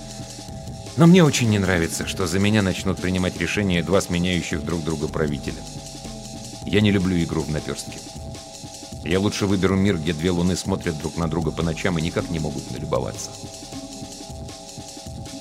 Но 0.99 1.07
мне 1.07 1.25
очень 1.25 1.49
не 1.49 1.59
нравится, 1.59 2.07
что 2.07 2.27
за 2.27 2.39
меня 2.39 2.61
начнут 2.61 3.01
принимать 3.01 3.41
решения 3.41 3.83
два 3.83 4.03
сменяющих 4.03 4.63
друг 4.63 4.85
друга 4.85 5.09
правителя. 5.09 5.57
Я 6.67 6.83
не 6.83 6.91
люблю 6.91 7.17
игру 7.25 7.41
в 7.41 7.51
наперстке. 7.51 7.99
Я 9.05 9.21
лучше 9.21 9.47
выберу 9.47 9.75
мир, 9.75 9.97
где 9.97 10.13
две 10.13 10.33
луны 10.33 10.55
смотрят 10.55 10.99
друг 10.99 11.17
на 11.17 11.27
друга 11.27 11.51
по 11.51 11.63
ночам 11.63 11.99
и 11.99 12.03
никак 12.03 12.29
не 12.29 12.41
могут 12.41 12.71
налюбоваться. 12.73 13.31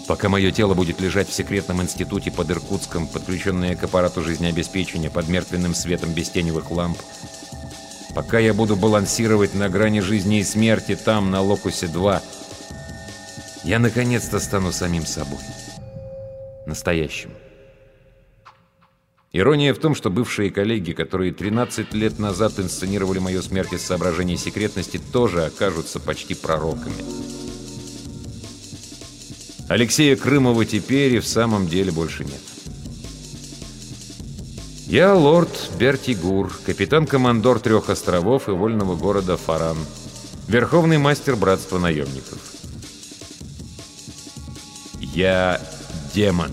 Пока 0.08 0.30
мое 0.30 0.54
тело 0.54 0.74
будет 0.74 1.02
лежать 1.02 1.28
в 1.28 1.34
секретном 1.34 1.82
институте 1.82 2.32
под 2.32 2.50
Иркутском, 2.50 3.08
подключенное 3.08 3.76
к 3.76 3.84
аппарату 3.84 4.24
жизнеобеспечения 4.24 5.10
под 5.10 5.28
мертвенным 5.28 5.76
светом 5.76 6.14
без 6.14 6.30
теневых 6.30 6.72
ламп, 6.72 6.98
пока 8.16 8.40
я 8.40 8.54
буду 8.54 8.76
балансировать 8.76 9.54
на 9.54 9.70
грани 9.70 10.00
жизни 10.00 10.40
и 10.40 10.44
смерти 10.44 10.96
там, 10.96 11.32
на 11.32 11.42
Локусе-2, 11.42 12.22
я 13.64 13.80
наконец-то 13.80 14.40
стану 14.40 14.72
самим 14.72 15.06
собой. 15.06 15.40
Настоящим. 16.66 17.32
Ирония 19.32 19.74
в 19.74 19.80
том, 19.80 19.96
что 19.96 20.12
бывшие 20.12 20.52
коллеги, 20.52 20.92
которые 20.92 21.34
13 21.34 21.94
лет 21.94 22.20
назад 22.20 22.60
инсценировали 22.60 23.18
мою 23.18 23.42
смерть 23.42 23.74
из 23.74 23.82
соображений 23.82 24.38
секретности, 24.38 25.00
тоже 25.12 25.46
окажутся 25.46 26.00
почти 26.00 26.36
пророками. 26.36 27.04
Алексея 29.70 30.16
Крымова 30.16 30.66
теперь 30.66 31.16
и 31.16 31.20
в 31.20 31.26
самом 31.26 31.68
деле 31.68 31.92
больше 31.92 32.26
нет. 32.26 32.53
Я 34.88 35.16
лорд 35.16 35.72
Бертигур, 35.80 36.54
капитан-командор 36.66 37.60
трех 37.60 37.90
островов 37.90 38.50
и 38.50 38.52
вольного 38.52 38.96
города 38.96 39.38
Фаран, 39.38 39.78
верховный 40.48 40.98
мастер 40.98 41.38
братства 41.38 41.80
наемников. 41.80 42.38
Я 45.00 45.62
демон. 46.14 46.52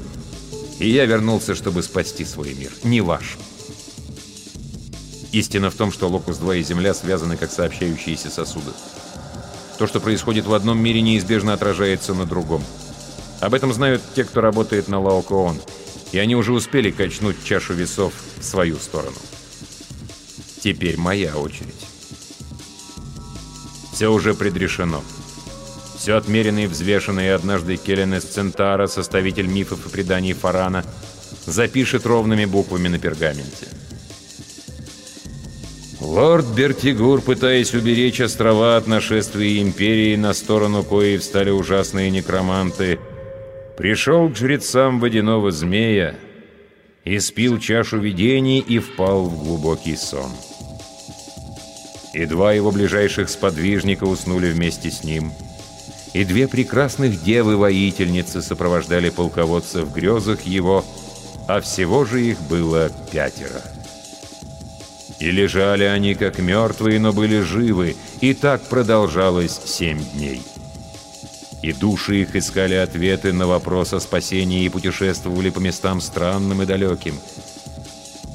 И 0.78 0.88
я 0.88 1.06
вернулся, 1.06 1.54
чтобы 1.54 1.82
спасти 1.82 2.24
свой 2.24 2.54
мир, 2.54 2.70
не 2.84 3.00
ваш. 3.00 3.36
Истина 5.32 5.70
в 5.70 5.74
том, 5.74 5.92
что 5.92 6.08
Локус-2 6.08 6.60
и 6.60 6.62
Земля 6.62 6.94
связаны 6.94 7.36
как 7.36 7.50
сообщающиеся 7.50 8.30
сосуды. 8.30 8.70
То, 9.78 9.86
что 9.86 9.98
происходит 10.00 10.46
в 10.46 10.54
одном 10.54 10.78
мире, 10.78 11.02
неизбежно 11.02 11.52
отражается 11.52 12.14
на 12.14 12.26
другом. 12.26 12.62
Об 13.40 13.54
этом 13.54 13.72
знают 13.72 14.02
те, 14.14 14.24
кто 14.24 14.40
работает 14.40 14.88
на 14.88 15.00
Лаокоон, 15.00 15.56
и 16.12 16.18
они 16.18 16.34
уже 16.36 16.52
успели 16.52 16.90
качнуть 16.90 17.36
чашу 17.44 17.74
весов 17.74 18.12
в 18.38 18.44
свою 18.44 18.76
сторону. 18.76 19.16
Теперь 20.62 20.96
моя 20.96 21.36
очередь. 21.36 21.74
Все 23.92 24.08
уже 24.08 24.34
предрешено. 24.34 25.02
Все 25.96 26.16
отмерено 26.16 26.64
и 26.64 26.66
взвешено, 26.66 27.20
и 27.20 27.28
однажды 27.28 27.76
Келлен 27.76 28.14
из 28.14 28.24
Центара, 28.24 28.86
составитель 28.86 29.46
мифов 29.46 29.86
и 29.86 29.90
преданий 29.90 30.32
Фарана, 30.32 30.84
запишет 31.46 32.06
ровными 32.06 32.46
буквами 32.46 32.88
на 32.88 32.98
пергаменте. 32.98 33.68
Лорд 36.00 36.46
Бертигур, 36.46 37.20
пытаясь 37.20 37.74
уберечь 37.74 38.20
острова 38.20 38.78
от 38.78 38.86
нашествия 38.86 39.60
Империи, 39.60 40.16
на 40.16 40.32
сторону 40.32 40.82
кои 40.82 41.18
встали 41.18 41.50
ужасные 41.50 42.10
некроманты– 42.10 42.98
Пришел 43.80 44.28
к 44.28 44.36
жрецам 44.36 45.00
водяного 45.00 45.50
змея, 45.50 46.14
испил 47.06 47.58
чашу 47.58 47.98
видений 47.98 48.58
и 48.58 48.78
впал 48.78 49.24
в 49.24 49.42
глубокий 49.42 49.96
сон. 49.96 50.30
И 52.12 52.26
два 52.26 52.52
его 52.52 52.72
ближайших 52.72 53.30
сподвижника 53.30 54.04
уснули 54.04 54.50
вместе 54.50 54.90
с 54.90 55.02
ним, 55.02 55.32
и 56.12 56.26
две 56.26 56.46
прекрасных 56.46 57.22
девы-воительницы 57.22 58.42
сопровождали 58.42 59.08
полководца 59.08 59.82
в 59.82 59.94
грезах 59.94 60.42
его, 60.42 60.84
а 61.48 61.62
всего 61.62 62.04
же 62.04 62.20
их 62.20 62.38
было 62.50 62.90
пятеро. 63.10 63.62
И 65.20 65.30
лежали 65.30 65.84
они 65.84 66.14
как 66.14 66.38
мертвые, 66.38 67.00
но 67.00 67.14
были 67.14 67.40
живы, 67.40 67.96
и 68.20 68.34
так 68.34 68.60
продолжалось 68.60 69.58
семь 69.64 70.04
дней 70.12 70.42
и 71.62 71.72
души 71.72 72.22
их 72.22 72.36
искали 72.36 72.74
ответы 72.74 73.32
на 73.32 73.46
вопрос 73.46 73.92
о 73.92 74.00
спасении 74.00 74.64
и 74.64 74.68
путешествовали 74.68 75.50
по 75.50 75.58
местам 75.58 76.00
странным 76.00 76.62
и 76.62 76.66
далеким. 76.66 77.18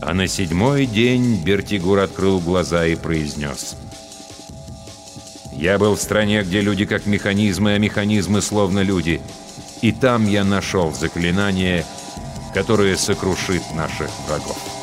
А 0.01 0.13
на 0.13 0.27
седьмой 0.27 0.85
день 0.85 1.41
Бертигур 1.43 1.99
открыл 1.99 2.39
глаза 2.39 2.85
и 2.85 2.95
произнес. 2.95 3.75
«Я 5.53 5.79
был 5.79 5.95
в 5.95 6.01
стране, 6.01 6.43
где 6.43 6.61
люди 6.61 6.85
как 6.85 7.05
механизмы, 7.05 7.73
а 7.73 7.79
механизмы 7.79 8.41
словно 8.41 8.81
люди. 8.81 9.21
И 9.81 9.91
там 9.91 10.27
я 10.27 10.43
нашел 10.43 10.93
заклинание, 10.93 11.85
которое 12.53 12.97
сокрушит 12.97 13.63
наших 13.73 14.09
врагов». 14.27 14.74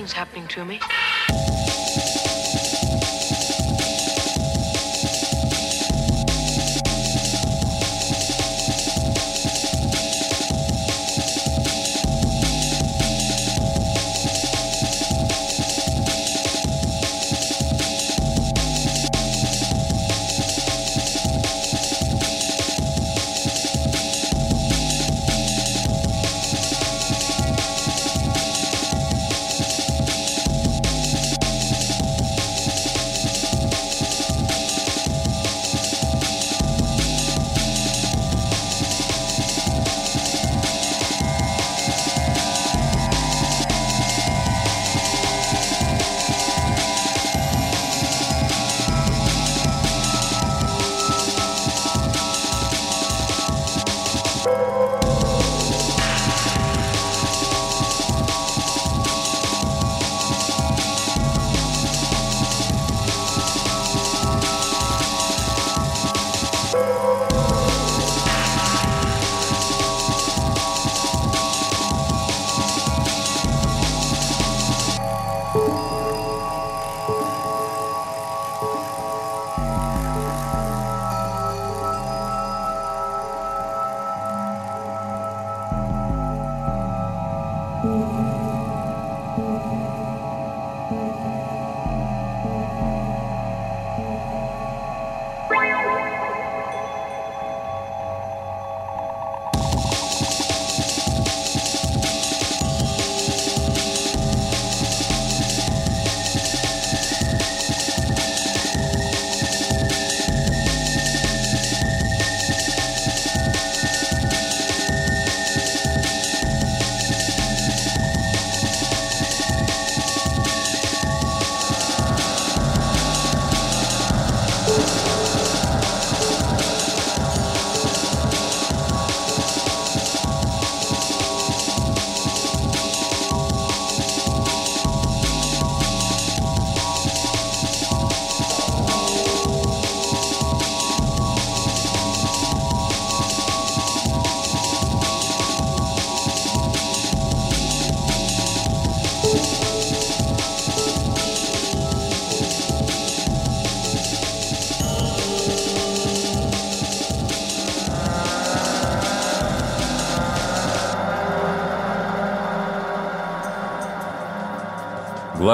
Something's 0.00 0.16
happening 0.16 0.48
to 0.48 0.64
me. 0.64 0.80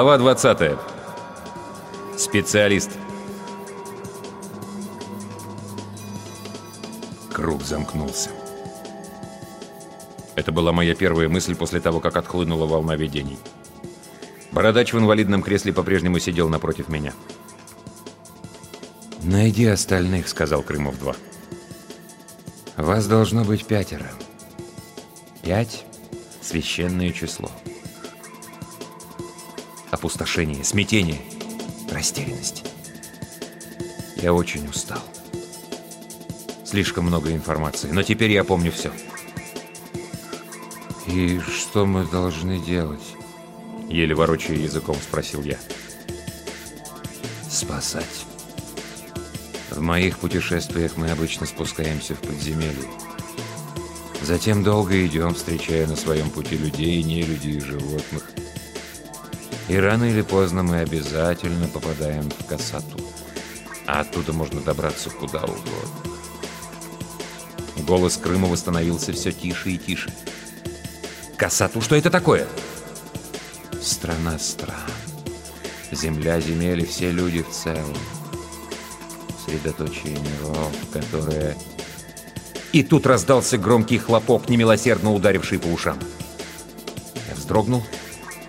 Глава 0.07 0.19
20. 0.37 0.77
Специалист. 2.17 2.91
Круг 7.33 7.61
замкнулся. 7.61 8.29
Это 10.35 10.53
была 10.53 10.71
моя 10.71 10.95
первая 10.95 11.27
мысль 11.27 11.55
после 11.55 11.81
того, 11.81 11.99
как 11.99 12.15
отхлынула 12.15 12.65
волна 12.65 12.95
видений. 12.95 13.37
Бородач 14.53 14.93
в 14.93 14.97
инвалидном 14.97 15.43
кресле 15.43 15.73
по-прежнему 15.73 16.19
сидел 16.19 16.47
напротив 16.47 16.87
меня. 16.87 17.11
«Найди 19.23 19.65
остальных»,— 19.65 20.27
сказал 20.29 20.61
Крымов-2. 20.61 21.17
«Вас 22.77 23.07
должно 23.07 23.43
быть 23.43 23.65
пятеро. 23.65 24.09
Пять— 25.43 25.83
священное 26.41 27.11
число. 27.11 27.51
Опустошение, 29.97 30.63
смятение, 30.63 31.19
растерянность. 31.89 32.63
Я 34.17 34.31
очень 34.31 34.69
устал. 34.69 35.01
Слишком 36.63 37.05
много 37.05 37.31
информации, 37.31 37.89
но 37.89 38.03
теперь 38.03 38.31
я 38.31 38.43
помню 38.43 38.71
все». 38.71 38.91
«И 41.07 41.39
что 41.39 41.87
мы 41.87 42.05
должны 42.05 42.59
делать?» 42.59 43.01
Еле 43.89 44.13
ворочая 44.13 44.57
языком, 44.57 44.95
спросил 45.01 45.41
я. 45.41 45.57
«Спасать. 47.49 48.25
В 49.71 49.81
моих 49.81 50.19
путешествиях 50.19 50.95
мы 50.95 51.09
обычно 51.09 51.47
спускаемся 51.47 52.13
в 52.13 52.19
подземелье. 52.19 52.87
Затем 54.21 54.63
долго 54.63 55.03
идем, 55.07 55.33
встречая 55.33 55.87
на 55.87 55.95
своем 55.95 56.29
пути 56.29 56.55
людей, 56.55 57.01
не 57.01 57.23
людей 57.23 57.55
и 57.55 57.61
животных. 57.61 58.29
И 59.67 59.75
рано 59.75 60.05
или 60.05 60.21
поздно 60.21 60.63
мы 60.63 60.79
обязательно 60.79 61.67
попадаем 61.67 62.29
в 62.29 62.45
Касату. 62.45 62.99
А 63.85 64.01
оттуда 64.01 64.33
можно 64.33 64.61
добраться 64.61 65.09
куда 65.09 65.43
угодно. 65.43 66.07
Голос 67.85 68.17
Крымова 68.17 68.55
становился 68.55 69.13
все 69.13 69.31
тише 69.31 69.71
и 69.71 69.77
тише. 69.77 70.11
«Касату, 71.37 71.81
что 71.81 71.95
это 71.95 72.09
такое?» 72.09 72.47
«Страна 73.81 74.39
стран. 74.39 74.75
Земля 75.91 76.41
земель 76.41 76.81
и 76.81 76.85
все 76.85 77.11
люди 77.11 77.43
в 77.43 77.49
целом. 77.51 77.95
Средоточие 79.45 80.17
миров, 80.17 80.71
которое...» 80.91 81.55
И 82.73 82.83
тут 82.83 83.05
раздался 83.05 83.57
громкий 83.57 83.97
хлопок, 83.97 84.49
немилосердно 84.49 85.13
ударивший 85.13 85.59
по 85.59 85.67
ушам. 85.67 85.99
Я 87.29 87.35
вздрогнул, 87.35 87.83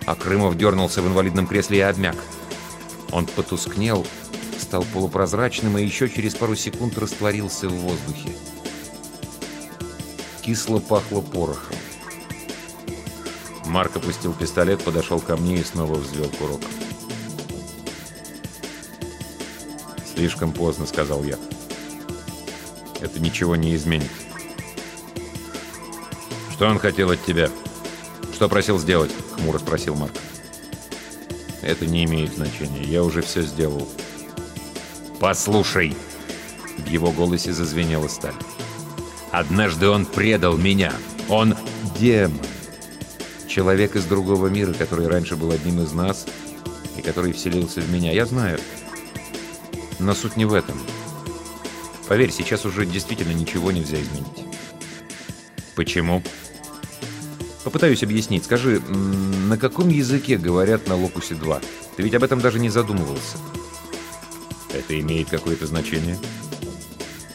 а 0.09 0.15
Крымов 0.15 0.57
дернулся 0.57 1.03
в 1.03 1.07
инвалидном 1.07 1.47
кресле 1.47 1.79
и 1.79 1.83
обмяк. 1.83 2.17
Он 3.13 3.27
потускнел, 3.27 4.07
стал 4.59 4.83
полупрозрачным 4.95 5.77
и 5.77 5.85
еще 5.85 6.09
через 6.09 6.35
пару 6.35 6.57
секунд 6.57 6.97
растворился 6.97 7.69
в 7.69 7.75
воздухе. 7.75 8.31
Кисло 10.41 10.79
пахло 10.79 11.21
порохом. 11.21 11.77
Марк 13.67 13.97
опустил 13.97 14.33
пистолет, 14.33 14.83
подошел 14.83 15.21
ко 15.21 15.37
мне 15.37 15.57
и 15.57 15.65
снова 15.65 15.97
взвел 15.97 16.31
курок. 16.39 16.63
«Слишком 20.15 20.53
поздно»,— 20.53 20.87
сказал 20.89 21.23
я. 21.23 21.37
«Это 23.03 23.21
ничего 23.21 23.57
не 23.57 23.75
изменит». 23.75 24.11
«Что 26.51 26.67
он 26.67 26.79
хотел 26.79 27.11
от 27.11 27.23
тебя? 27.27 27.51
Что 28.39 28.49
просил 28.49 28.79
сделать?»— 28.79 29.11
хмуро 29.35 29.59
спросил 29.59 29.97
Марк. 29.97 30.13
«Это 31.61 31.87
не 31.87 32.05
имеет 32.05 32.37
значения. 32.37 32.85
Я 32.85 33.03
уже 33.03 33.21
все 33.21 33.43
сделал». 33.43 33.89
«Послушай!» 35.19 35.97
В 36.77 36.87
его 36.89 37.11
голосе 37.11 37.53
зазвенела 37.53 38.07
сталь. 38.07 38.37
«Однажды 39.33 39.89
он 39.89 40.07
предал 40.07 40.57
меня. 40.57 40.93
Он 41.29 41.57
демон. 41.99 42.39
Человек 43.49 43.97
из 43.97 44.05
другого 44.05 44.47
мира, 44.47 44.73
который 44.73 45.09
раньше 45.09 45.35
был 45.35 45.51
одним 45.51 45.83
из 45.83 45.91
нас 45.91 46.25
и 46.97 47.03
который 47.03 47.33
вселился 47.33 47.81
в 47.81 47.91
меня. 47.91 48.13
Я 48.13 48.25
знаю. 48.25 48.61
Но 49.99 50.15
суть 50.15 50.37
не 50.37 50.45
в 50.45 50.55
этом. 50.55 50.79
Поверь, 52.07 52.31
сейчас 52.31 52.65
уже 52.65 52.87
действительно 52.87 53.33
ничего 53.33 53.73
нельзя 53.73 54.01
изменить. 54.01 54.45
Почему? 55.75 56.23
Попытаюсь 57.65 58.03
объяснить. 58.03 58.45
Скажи, 58.45 58.81
на 58.81 59.59
каком 59.59 59.89
языке 59.89 60.39
говорят 60.39 60.87
на 60.87 60.97
Локусе 60.97 61.35
2? 61.35 61.61
Ты 61.97 62.03
ведь 62.03 62.15
об 62.15 62.25
этом 62.25 62.41
даже 62.41 62.59
не 62.59 62.71
задумывался. 62.71 63.37
Это 64.73 64.99
имеет 65.01 65.29
какое-то 65.29 65.67
значение? 65.67 66.19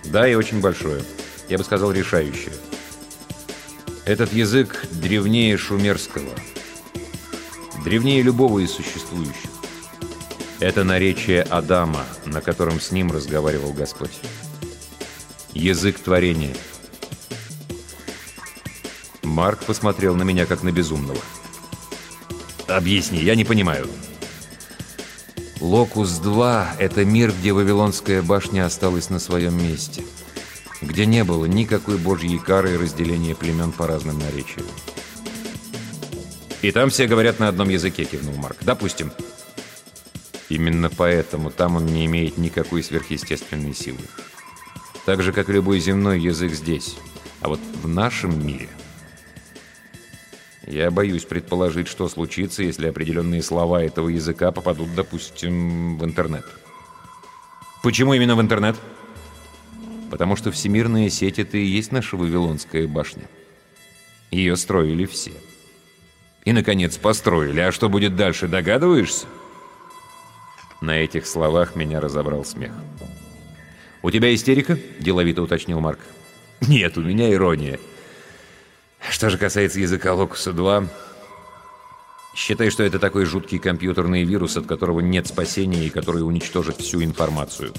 Да, 0.05 0.27
и 0.27 0.35
очень 0.35 0.61
большое. 0.61 1.03
Я 1.49 1.57
бы 1.57 1.63
сказал, 1.63 1.91
решающее. 1.91 2.53
Этот 4.05 4.33
язык 4.33 4.85
древнее 4.91 5.57
шумерского, 5.57 6.33
древнее 7.83 8.21
любого 8.21 8.59
из 8.59 8.71
существующих. 8.71 9.49
Это 10.59 10.83
наречие 10.83 11.41
Адама, 11.41 12.05
на 12.25 12.41
котором 12.41 12.79
с 12.79 12.91
ним 12.91 13.11
разговаривал 13.11 13.73
Господь. 13.73 14.19
Язык 15.53 15.99
творения. 15.99 16.55
Марк 19.33 19.65
посмотрел 19.65 20.15
на 20.15 20.23
меня, 20.23 20.45
как 20.45 20.63
на 20.63 20.71
безумного. 20.71 21.19
«Объясни, 22.67 23.19
я 23.19 23.35
не 23.35 23.43
понимаю». 23.43 23.87
«Локус-2— 25.59 26.67
это 26.79 27.03
мир, 27.03 27.31
где 27.31 27.51
Вавилонская 27.51 28.21
башня 28.21 28.65
осталась 28.65 29.09
на 29.09 29.19
своем 29.19 29.61
месте» 29.61 30.03
где 30.83 31.05
не 31.05 31.23
было 31.23 31.45
никакой 31.45 31.97
божьей 31.97 32.37
кары 32.39 32.73
и 32.73 32.77
разделения 32.77 33.35
племен 33.35 33.71
по 33.71 33.87
разным 33.87 34.19
наречиям. 34.19 34.67
«И 36.61 36.71
там 36.71 36.89
все 36.89 37.07
говорят 37.07 37.39
на 37.39 37.47
одном 37.47 37.69
языке»,— 37.69 38.03
кивнул 38.11 38.35
Марк. 38.35 38.57
«Допустим». 38.61 39.11
Именно 40.49 40.89
поэтому 40.89 41.49
там 41.49 41.77
он 41.77 41.85
не 41.85 42.05
имеет 42.05 42.37
никакой 42.37 42.83
сверхъестественной 42.83 43.73
силы. 43.73 44.01
Так 45.05 45.23
же, 45.23 45.31
как 45.31 45.49
и 45.49 45.53
любой 45.53 45.79
земной 45.79 46.19
язык 46.19 46.51
здесь. 46.53 46.97
А 47.41 47.49
вот 47.49 47.59
в 47.81 47.87
нашем 47.87 48.45
мире... 48.45 48.69
Я 50.65 50.91
боюсь 50.91 51.25
предположить, 51.25 51.87
что 51.87 52.07
случится, 52.07 52.63
если 52.63 52.87
определенные 52.87 53.43
слова 53.43 53.83
этого 53.83 54.09
языка 54.09 54.51
попадут, 54.51 54.95
допустим, 54.95 55.97
в 55.97 56.05
интернет. 56.05 56.45
Почему 57.81 58.13
именно 58.13 58.35
в 58.35 58.41
интернет? 58.41 58.75
потому 60.13 60.35
что 60.35 60.51
всемирная 60.51 61.09
сеть— 61.09 61.39
это 61.39 61.57
и 61.57 61.65
есть 61.65 61.91
наша 61.91 62.15
Вавилонская 62.15 62.87
башня. 62.87 63.23
Ее 64.29 64.55
строили 64.57 65.07
все. 65.07 65.31
И, 66.45 66.53
наконец, 66.53 66.97
построили. 66.97 67.59
А 67.61 67.71
что 67.71 67.89
будет 67.89 68.15
дальше, 68.15 68.47
догадываешься? 68.47 69.25
На 70.81 70.99
этих 70.99 71.25
словах 71.25 71.75
меня 71.75 71.99
разобрал 71.99 72.45
смех. 72.45 72.73
«У 74.03 74.11
тебя 74.11 74.31
истерика?»– 74.35 74.77
деловито 74.99 75.41
уточнил 75.41 75.79
Марк. 75.79 76.01
«Нет, 76.61 76.95
у 76.95 77.01
меня 77.01 77.33
ирония. 77.33 77.79
Что 79.09 79.29
же 79.29 79.37
касается 79.37 79.79
языка 79.79 80.13
Локуса-2, 80.13 80.87
считай, 82.35 82.69
что 82.69 82.83
это 82.83 82.99
такой 82.99 83.25
жуткий 83.25 83.59
компьютерный 83.59 84.23
вирус, 84.23 84.57
от 84.57 84.65
которого 84.65 84.99
нет 84.99 85.27
спасения 85.27 85.85
и 85.85 85.89
который 85.89 86.25
уничтожит 86.25 86.77
всю 86.77 87.03
информацию. 87.03 87.73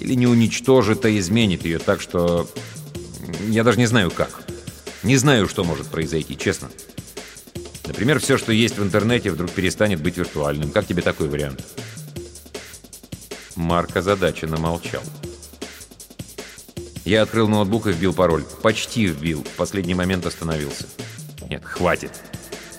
Или 0.00 0.14
не 0.14 0.26
уничтожит, 0.26 1.04
а 1.04 1.18
изменит 1.18 1.64
ее 1.64 1.78
так, 1.78 2.00
что... 2.00 2.48
Я 3.48 3.64
даже 3.64 3.78
не 3.78 3.86
знаю 3.86 4.10
как. 4.10 4.42
Не 5.02 5.16
знаю, 5.16 5.48
что 5.48 5.64
может 5.64 5.88
произойти, 5.88 6.36
честно. 6.36 6.68
Например, 7.86 8.18
все, 8.20 8.36
что 8.36 8.52
есть 8.52 8.78
в 8.78 8.82
интернете, 8.82 9.30
вдруг 9.30 9.50
перестанет 9.50 10.02
быть 10.02 10.16
виртуальным. 10.16 10.70
Как 10.70 10.86
тебе 10.86 11.02
такой 11.02 11.28
вариант? 11.28 11.64
Марк 13.56 13.96
озадаченно 13.96 14.58
молчал. 14.58 15.02
Я 17.08 17.22
открыл 17.22 17.48
ноутбук 17.48 17.86
и 17.86 17.90
вбил 17.90 18.12
пароль. 18.12 18.44
Почти 18.60 19.06
вбил. 19.06 19.42
В 19.42 19.56
последний 19.56 19.94
момент 19.94 20.26
остановился. 20.26 20.84
Нет, 21.48 21.64
хватит. 21.64 22.10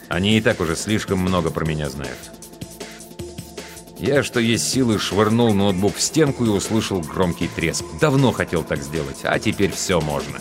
Они 0.07 0.37
и 0.37 0.41
так 0.41 0.59
уже 0.61 0.75
слишком 0.75 1.17
много 1.17 1.49
про 1.49 1.65
меня 1.65 1.89
знают. 1.89 2.19
Я, 3.97 4.21
что 4.21 4.39
есть 4.39 4.69
силы, 4.69 4.99
швырнул 4.99 5.55
ноутбук 5.55 5.95
в 5.95 6.01
стенку 6.01 6.45
и 6.45 6.49
услышал 6.49 7.01
громкий 7.01 7.47
треск. 7.47 7.83
Давно 7.99 8.31
хотел 8.31 8.63
так 8.63 8.83
сделать, 8.83 9.17
а 9.23 9.39
теперь 9.39 9.71
все 9.71 9.99
можно. 9.99 10.37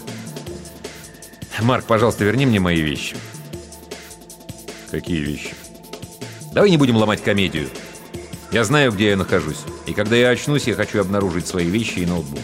«Марк, 1.62 1.86
пожалуйста, 1.86 2.24
верни 2.24 2.44
мне 2.44 2.60
мои 2.60 2.82
вещи». 2.82 3.16
«Какие 4.90 5.20
вещи?» 5.20 5.54
«Давай 6.52 6.68
не 6.68 6.76
будем 6.76 6.96
ломать 6.96 7.22
комедию. 7.22 7.70
Я 8.52 8.64
знаю, 8.64 8.92
где 8.92 9.08
я 9.08 9.16
нахожусь. 9.16 9.64
И 9.86 9.94
когда 9.94 10.14
я 10.14 10.28
очнусь, 10.28 10.66
я 10.66 10.74
хочу 10.74 11.00
обнаружить 11.00 11.46
свои 11.46 11.64
вещи 11.64 12.00
и 12.00 12.06
ноутбук. 12.06 12.42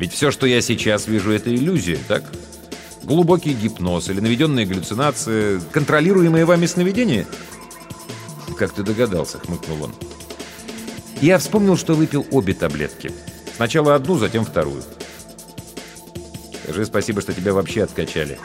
Ведь 0.00 0.12
все, 0.12 0.32
что 0.32 0.46
я 0.46 0.60
сейчас 0.60 1.06
вижу, 1.06 1.30
это 1.30 1.54
иллюзия, 1.54 1.98
так? 2.08 2.24
Глубокий 3.04 3.52
гипноз 3.52 4.08
или 4.08 4.18
наведенные 4.18 4.66
галлюцинации, 4.66 5.60
контролируемые 5.70 6.44
вами 6.44 6.66
сновидения— 6.66 7.26
как 8.60 8.74
ты 8.74 8.82
догадался»,— 8.82 9.38
хмыкнул 9.46 9.84
он. 9.84 9.94
Я 11.22 11.38
вспомнил, 11.38 11.78
что 11.78 11.94
выпил 11.94 12.26
обе 12.30 12.52
таблетки. 12.52 13.10
Сначала 13.56 13.94
одну, 13.94 14.18
затем 14.18 14.44
вторую. 14.44 14.82
Скажи 16.62 16.84
спасибо, 16.84 17.22
что 17.22 17.32
тебя 17.32 17.54
вообще 17.54 17.84
откачали. 17.84 18.38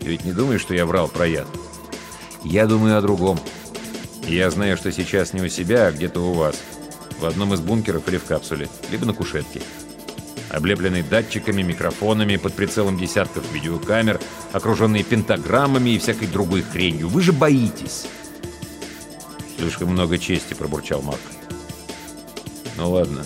Ты 0.00 0.08
ведь 0.08 0.24
не 0.24 0.32
думаешь, 0.32 0.60
что 0.60 0.74
я 0.74 0.86
врал 0.86 1.06
про 1.06 1.28
яд? 1.28 1.46
Я 2.42 2.66
думаю 2.66 2.98
о 2.98 3.00
другом. 3.00 3.38
Я 4.26 4.50
знаю, 4.50 4.76
что 4.76 4.90
сейчас 4.90 5.32
не 5.32 5.40
у 5.40 5.48
себя, 5.48 5.86
а 5.86 5.92
где-то 5.92 6.20
у 6.20 6.32
вас. 6.32 6.56
В 7.20 7.24
одном 7.24 7.54
из 7.54 7.60
бункеров 7.60 8.08
или 8.08 8.16
в 8.16 8.24
капсуле, 8.24 8.68
либо 8.90 9.06
на 9.06 9.12
кушетке. 9.12 9.62
Облепленный 10.50 11.02
датчиками, 11.02 11.62
микрофонами, 11.62 12.36
под 12.36 12.54
прицелом 12.54 12.98
десятков 12.98 13.44
видеокамер, 13.52 14.20
окруженный 14.52 15.02
пентаграммами 15.02 15.90
и 15.90 15.98
всякой 15.98 16.28
другой 16.28 16.62
хренью. 16.62 17.08
Вы 17.08 17.20
же 17.20 17.32
боитесь. 17.32 18.06
Слишком 19.58 19.90
много 19.90 20.18
чести, 20.18 20.54
пробурчал 20.54 21.02
Марк. 21.02 21.20
Ну 22.76 22.90
ладно. 22.90 23.24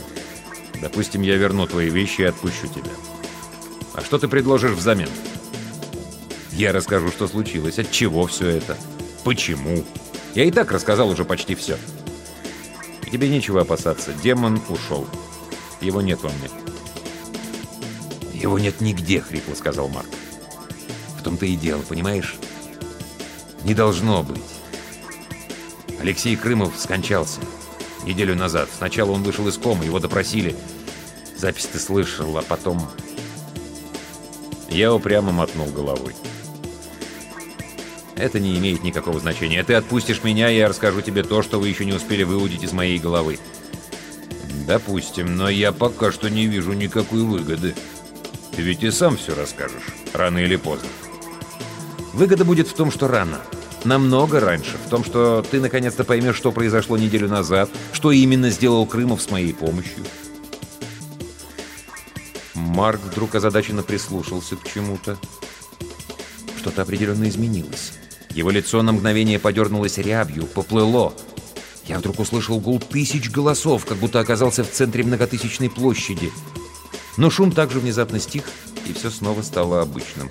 Допустим, 0.81 1.23
я 1.23 1.37
верну 1.37 1.67
твои 1.67 1.91
вещи 1.91 2.23
и 2.23 2.25
отпущу 2.25 2.67
тебя. 2.67 2.91
А 3.95 4.01
что 4.01 4.19
ты 4.19 4.27
предложишь 4.27 4.73
взамен? 4.73 5.09
Я 6.53 6.73
расскажу, 6.73 7.11
что 7.11 7.29
случилось, 7.29 7.79
от 7.79 7.91
чего 7.91 8.27
все 8.27 8.49
это, 8.49 8.77
почему. 9.25 9.85
Я 10.35 10.45
и 10.45 10.51
так 10.51 10.73
рассказал 10.73 11.09
уже 11.09 11.25
почти 11.25 11.55
все. 11.55 11.79
И 13.07 13.11
тебе 13.11 13.29
нечего 13.29 13.61
опасаться, 13.61 14.13
демон 14.23 14.61
ушел. 14.69 15.07
Его 15.81 16.01
нет 16.01 16.21
во 16.23 16.31
мне. 16.31 16.62
«Его 18.43 18.59
нет 18.59 18.81
нигде»,— 18.81 19.21
хрипло 19.23 19.55
сказал 19.55 19.89
Марк. 19.89 20.09
«В 21.17 21.23
том-то 21.23 21.47
и 21.47 21.55
дело, 21.55 21.83
понимаешь? 21.83 22.37
Не 23.63 23.73
должно 23.73 24.25
быть. 24.25 24.43
Алексей 26.01 26.35
Крымов 26.35 26.75
скончался 26.77 27.39
неделю 28.05 28.35
назад. 28.35 28.69
Сначала 28.77 29.13
он 29.13 29.23
вышел 29.23 29.47
из 29.47 29.57
комы, 29.57 29.85
его 29.85 30.01
допросили. 30.01 30.57
Запись 31.37 31.69
ты 31.73 31.79
слышал, 31.79 32.37
а 32.37 32.43
потом... 32.43 32.91
Я 34.69 34.93
упрямо 34.93 35.31
мотнул 35.31 35.69
головой. 35.69 36.15
Это 38.17 38.41
не 38.41 38.57
имеет 38.59 38.83
никакого 38.83 39.21
значения. 39.21 39.63
Ты 39.63 39.75
отпустишь 39.75 40.25
меня, 40.25 40.51
и 40.51 40.57
я 40.57 40.69
расскажу 40.69 41.01
тебе 41.03 41.23
то, 41.23 41.43
что 41.43 41.61
вы 41.61 41.69
еще 41.69 41.85
не 41.85 41.93
успели 41.93 42.23
выудить 42.25 42.65
из 42.65 42.73
моей 42.73 42.99
головы. 42.99 43.39
Допустим, 44.67 45.37
но 45.37 45.49
я 45.49 45.73
пока 45.73 46.11
что 46.11 46.31
не 46.31 46.47
вижу 46.47 46.73
никакой 46.73 47.23
выгоды. 47.23 47.75
Ты 48.55 48.63
ведь 48.63 48.83
и 48.83 48.91
сам 48.91 49.17
все 49.17 49.35
расскажешь, 49.35 49.83
рано 50.13 50.39
или 50.39 50.57
поздно. 50.57 50.89
Выгода 52.13 52.45
будет 52.45 52.69
в 52.69 52.75
том, 52.75 52.91
что 52.91 53.09
рано. 53.09 53.41
Намного 53.85 54.39
раньше. 54.39 54.77
В 54.87 54.91
том, 54.91 55.05
что 55.05 55.45
ты 55.51 55.61
наконец-то 55.61 56.05
поймешь, 56.05 56.37
что 56.37 56.53
произошло 56.53 56.97
неделю 56.97 57.29
назад, 57.29 57.71
что 57.93 58.13
именно 58.13 58.51
сделал 58.51 58.87
Крымов 58.87 59.23
с 59.23 59.31
моей 59.31 59.55
помощью. 59.55 60.05
Марк 62.55 63.01
вдруг 63.01 63.35
озадаченно 63.35 63.83
прислушался 63.83 64.57
к 64.57 64.71
чему-то. 64.71 65.19
Что-то 66.59 66.83
определенно 66.83 67.29
изменилось. 67.29 67.93
Его 68.31 68.51
лицо 68.51 68.83
на 68.83 68.93
мгновение 68.93 69.39
подернулось 69.39 69.99
рябью, 69.99 70.47
поплыло. 70.47 71.13
Я 71.87 71.99
вдруг 71.99 72.21
услышал 72.21 72.61
гул 72.61 72.79
тысяч 72.79 73.31
голосов, 73.31 73.85
как 73.85 73.99
будто 73.99 74.21
оказался 74.21 74.63
в 74.63 74.71
центре 74.71 75.03
многотысячной 75.03 75.69
площади. 75.69 76.31
Но 77.17 77.31
шум 77.31 77.53
также 77.53 77.81
внезапно 77.81 78.19
стих, 78.19 78.45
и 78.87 78.93
все 78.93 79.11
снова 79.11 79.43
стало 79.43 79.83
обычным. 79.83 80.31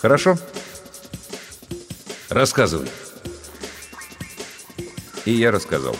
«Хорошо», 0.00 0.38
Рассказывай. 2.30 2.88
И 5.24 5.32
я 5.32 5.50
рассказал. 5.50 5.96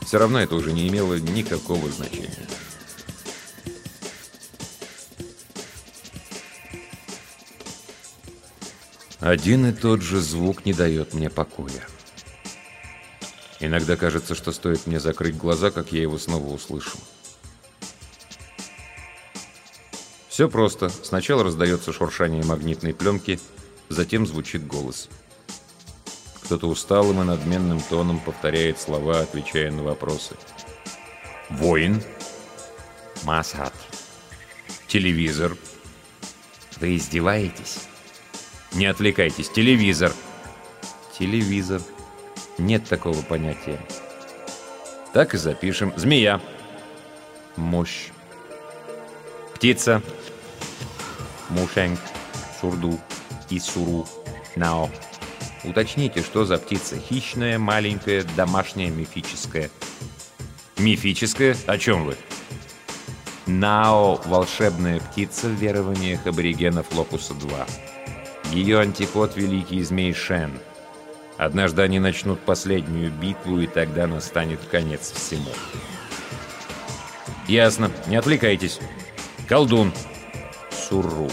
Все 0.00 0.16
равно 0.16 0.40
это 0.40 0.54
уже 0.54 0.72
не 0.72 0.88
имело 0.88 1.18
никакого 1.18 1.90
значения. 1.90 2.48
Один 9.20 9.66
и 9.66 9.72
тот 9.72 10.00
же 10.00 10.20
звук 10.20 10.64
не 10.64 10.72
дает 10.72 11.12
мне 11.12 11.28
покоя. 11.28 11.86
Иногда 13.60 13.96
кажется, 13.96 14.34
что 14.34 14.52
стоит 14.52 14.86
мне 14.86 14.98
закрыть 15.00 15.36
глаза, 15.36 15.70
как 15.70 15.92
я 15.92 16.00
его 16.00 16.18
снова 16.18 16.50
услышу. 16.50 16.96
Все 20.34 20.48
просто. 20.48 20.88
Сначала 20.88 21.44
раздается 21.44 21.92
шуршание 21.92 22.44
магнитной 22.44 22.92
пленки— 22.92 23.38
Затем 23.88 24.26
звучит 24.26 24.66
голос. 24.66 25.08
Кто-то 26.42 26.68
усталым 26.68 27.22
и 27.22 27.24
надменным 27.24 27.80
тоном 27.80 28.20
повторяет 28.20 28.80
слова, 28.80 29.20
отвечая 29.20 29.70
на 29.70 29.82
вопросы. 29.82 30.36
«Воин?» 31.48 32.02
«Масхат?» 33.22 33.72
«Телевизор?» 34.86 35.56
«Вы 36.80 36.96
издеваетесь?» 36.96 37.88
«Не 38.72 38.86
отвлекайтесь, 38.86 39.48
телевизор!» 39.48 40.12
«Телевизор. 41.18 41.80
Нет 42.58 42.88
такого 42.88 43.22
понятия». 43.22 43.80
«Так 45.12 45.34
и 45.34 45.38
запишем. 45.38 45.92
Змея». 45.96 46.40
«Мощь». 47.56 48.08
«Птица». 49.54 50.02
«Мушенг». 51.54 51.98
«Сурду». 52.60 52.98
Исуру 53.50 54.06
Нао. 54.56 54.90
Уточните, 55.64 56.22
что 56.22 56.44
за 56.44 56.58
птица? 56.58 56.96
Хищная, 56.98 57.58
маленькая, 57.58 58.24
домашняя, 58.36 58.90
мифическая. 58.90 59.70
Мифическая? 60.76 61.56
О 61.66 61.78
чем 61.78 62.04
вы? 62.04 62.16
Нао– 63.46 64.20
волшебная 64.26 65.00
птица 65.00 65.48
в 65.48 65.52
верованиях 65.52 66.26
аборигенов 66.26 66.86
Локуса-2. 66.92 67.70
Ее 68.52 68.80
антипод– 68.80 69.34
великий 69.36 69.82
змей 69.82 70.12
Шен. 70.12 70.52
Однажды 71.36 71.82
они 71.82 71.98
начнут 71.98 72.40
последнюю 72.40 73.10
битву, 73.10 73.60
и 73.60 73.66
тогда 73.66 74.06
настанет 74.06 74.60
конец 74.70 75.12
всему. 75.12 75.50
Ясно. 77.48 77.90
Не 78.06 78.16
отвлекайтесь. 78.16 78.80
Колдун. 79.48 79.92
Суру. 80.94 81.28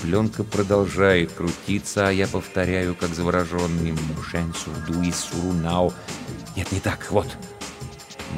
Пленка 0.00 0.44
продолжает 0.44 1.32
крутиться, 1.32 2.06
а 2.06 2.12
я 2.12 2.28
повторяю, 2.28 2.94
как 2.94 3.14
завороженный 3.14 3.90
Мушень 3.90 4.54
Сурду 4.54 5.02
и 5.02 5.10
Сурунау. 5.10 5.92
Нет, 6.56 6.70
не 6.70 6.78
так, 6.78 7.08
вот. 7.10 7.26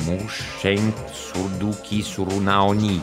Мушень 0.07 0.95
Сурдуки 1.13 2.03
Сурунауни. 2.03 3.03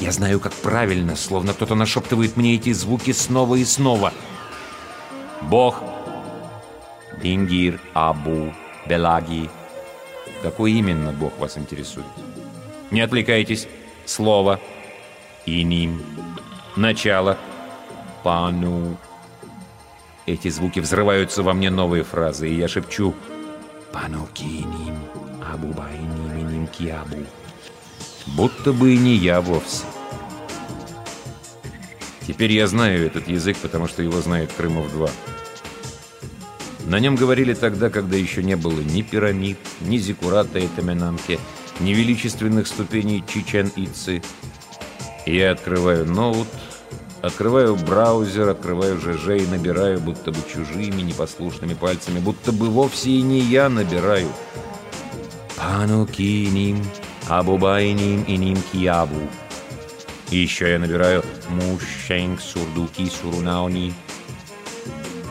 Я 0.00 0.10
знаю, 0.10 0.40
как 0.40 0.52
правильно, 0.52 1.14
словно 1.14 1.54
кто-то 1.54 1.76
нашептывает 1.76 2.36
мне 2.36 2.56
эти 2.56 2.72
звуки 2.72 3.12
снова 3.12 3.54
и 3.54 3.64
снова. 3.64 4.12
Бог. 5.42 5.80
Дингир, 7.22 7.80
Абу, 7.94 8.52
Белаги. 8.88 9.48
Какой 10.42 10.72
именно 10.72 11.12
Бог 11.12 11.38
вас 11.38 11.56
интересует? 11.56 12.06
Не 12.90 13.00
отвлекайтесь. 13.00 13.68
Слово. 14.04 14.58
Иним. 15.46 16.02
Начало. 16.76 17.38
Пану. 18.22 18.96
Эти 20.26 20.48
звуки 20.48 20.78
взрываются 20.78 21.42
во 21.42 21.52
мне 21.52 21.70
новые 21.70 22.04
фразы, 22.04 22.48
и 22.48 22.54
я 22.54 22.68
шепчу 22.68 23.14
«Пану 23.92 24.28
киним, 24.32 24.96
абу 25.52 25.68
байним 25.72 26.68
киабу». 26.68 27.16
Будто 28.26 28.72
бы 28.72 28.94
и 28.94 28.98
не 28.98 29.16
я 29.16 29.40
вовсе. 29.40 29.84
Теперь 32.26 32.52
я 32.52 32.68
знаю 32.68 33.04
этот 33.04 33.26
язык, 33.26 33.56
потому 33.58 33.88
что 33.88 34.02
его 34.02 34.20
знает 34.20 34.52
Крымов-2. 34.56 35.10
На 36.86 37.00
нем 37.00 37.16
говорили 37.16 37.54
тогда, 37.54 37.90
когда 37.90 38.16
еще 38.16 38.44
не 38.44 38.54
было 38.54 38.80
ни 38.80 39.02
пирамид, 39.02 39.58
ни 39.80 39.98
зиккурата 39.98 40.60
и 40.60 40.68
таминамки, 40.68 41.40
ни 41.80 41.92
величественных 41.92 42.68
ступеней 42.68 43.24
Чичен-Ицы. 43.26 44.22
Я 45.26 45.52
открываю 45.52 46.06
ноут, 46.06 46.48
Открываю 47.22 47.76
браузер, 47.76 48.48
открываю 48.48 48.98
ЖЖ 48.98 49.40
и 49.40 49.46
набираю, 49.46 50.00
будто 50.00 50.32
бы 50.32 50.38
чужими 50.52 51.02
непослушными 51.02 51.74
пальцами, 51.74 52.18
будто 52.18 52.50
бы 52.50 52.68
вовсе 52.68 53.10
и 53.10 53.22
не 53.22 53.38
я 53.38 53.68
набираю. 53.68 54.28
Панукиним, 55.56 56.84
абубайним 57.28 58.24
и 58.24 58.36
ним 58.36 58.58
киабу. 58.72 59.20
И 60.32 60.38
еще 60.38 60.68
я 60.68 60.80
набираю 60.80 61.22
мушенг 61.48 62.40
сурдуки 62.40 63.08
сурунауни. 63.08 63.94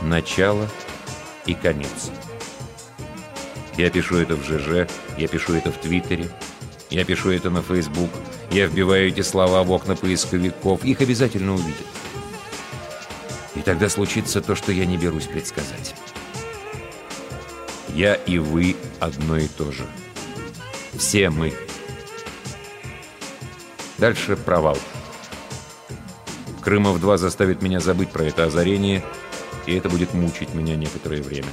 Начало 0.04 0.70
и 1.46 1.54
конец. 1.54 2.10
Я 3.76 3.89
пишу 3.89 4.16
это 4.16 4.38
в 4.38 4.46
ЖЖ, 4.46 4.89
я 5.18 5.28
пишу 5.28 5.56
это 5.56 5.74
в 5.74 5.78
Твиттере, 5.78 6.30
я 6.89 7.04
пишу 7.04 7.32
это 7.32 7.50
на 7.50 7.62
Facebook, 7.62 8.12
я 8.52 8.68
вбиваю 8.68 9.08
эти 9.08 9.22
слова 9.22 9.64
в 9.64 9.72
окна 9.72 9.95
поисковиков. 9.95 10.84
Их 10.84 10.99
обязательно 10.99 11.54
увидят. 11.54 11.88
И 13.56 13.62
тогда 13.62 13.88
случится 13.88 14.41
то, 14.41 14.56
что 14.56 14.74
я 14.74 14.86
не 14.86 14.97
берусь 14.97 15.28
предсказать. 15.28 15.95
Я 17.95 18.16
и 18.16 18.39
вы 18.39 18.76
одно 18.99 19.38
и 19.38 19.47
то 19.47 19.72
же. 19.72 19.86
Все 20.97 21.30
мы. 21.30 21.54
Дальше 23.97 24.36
провал. 24.36 24.78
Крымов-2 26.62 27.18
заставит 27.18 27.62
меня 27.62 27.80
забыть 27.80 28.10
про 28.10 28.24
это 28.24 28.45
озарение, 28.45 29.04
и 29.66 29.76
это 29.76 29.89
будет 29.89 30.14
мучить 30.14 30.54
меня 30.54 30.76
некоторое 30.76 31.22
время. 31.22 31.49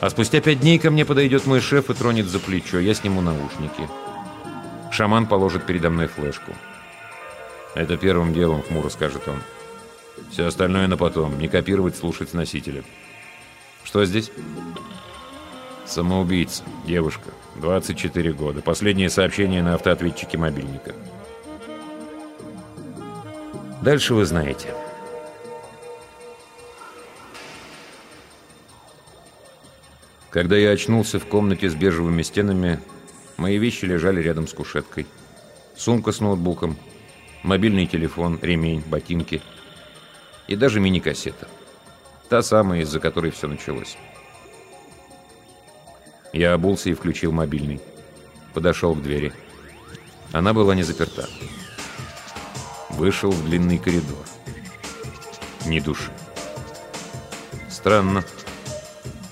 А 0.00 0.10
спустя 0.10 0.40
пять 0.40 0.60
дней 0.60 0.78
ко 0.78 0.90
мне 0.90 1.04
подойдет 1.04 1.46
мой 1.46 1.60
шеф 1.60 1.90
и 1.90 1.94
тронет 1.94 2.26
за 2.26 2.38
плечо. 2.38 2.78
Я 2.78 2.94
сниму 2.94 3.20
наушники. 3.20 3.88
Шаман 4.96 5.26
положит 5.26 5.66
передо 5.66 5.90
мной 5.90 6.06
флешку. 6.06 6.52
«Это 7.74 7.98
первым 7.98 8.32
делом»,— 8.32 8.62
хмуро 8.66 8.88
скажет 8.88 9.28
он. 9.28 9.42
«Все 10.30 10.46
остальное 10.46 10.86
на 10.86 10.96
потом. 10.96 11.38
Не 11.38 11.48
копировать, 11.48 11.98
слушать 11.98 12.30
с 12.30 12.32
носителя». 12.32 12.82
«Что 13.84 14.06
здесь?» 14.06 14.32
«Самоубийца. 15.84 16.64
Девушка. 16.86 17.28
24 17.56 18.32
года. 18.32 18.62
Последнее 18.62 19.10
сообщение 19.10 19.62
на 19.62 19.74
автоответчике 19.74 20.38
мобильника». 20.38 20.94
Дальше 23.82 24.14
вы 24.14 24.24
знаете. 24.24 24.72
Когда 30.30 30.56
я 30.56 30.70
очнулся 30.70 31.20
в 31.20 31.26
комнате 31.26 31.68
с 31.68 31.74
бежевыми 31.74 32.22
стенами, 32.22 32.80
мои 33.36 33.58
вещи 33.58 33.84
лежали 33.84 34.20
рядом 34.20 34.46
с 34.46 34.52
кушеткой. 34.52 35.06
Сумка 35.76 36.12
с 36.12 36.20
ноутбуком, 36.20 36.76
мобильный 37.42 37.86
телефон, 37.86 38.38
ремень, 38.40 38.82
ботинки 38.86 39.42
и 40.48 40.56
даже 40.56 40.80
мини-кассета. 40.80 41.48
Та 42.28 42.42
самая, 42.42 42.80
из-за 42.80 42.98
которой 42.98 43.30
все 43.30 43.46
началось. 43.46 43.96
Я 46.32 46.54
обулся 46.54 46.90
и 46.90 46.94
включил 46.94 47.32
мобильный. 47.32 47.80
Подошел 48.52 48.94
к 48.94 49.02
двери. 49.02 49.32
Она 50.32 50.52
была 50.52 50.74
не 50.74 50.82
заперта. 50.82 51.28
Вышел 52.90 53.30
в 53.30 53.44
длинный 53.44 53.78
коридор. 53.78 54.24
Ни 55.66 55.80
души. 55.80 56.10
Странно. 57.68 58.24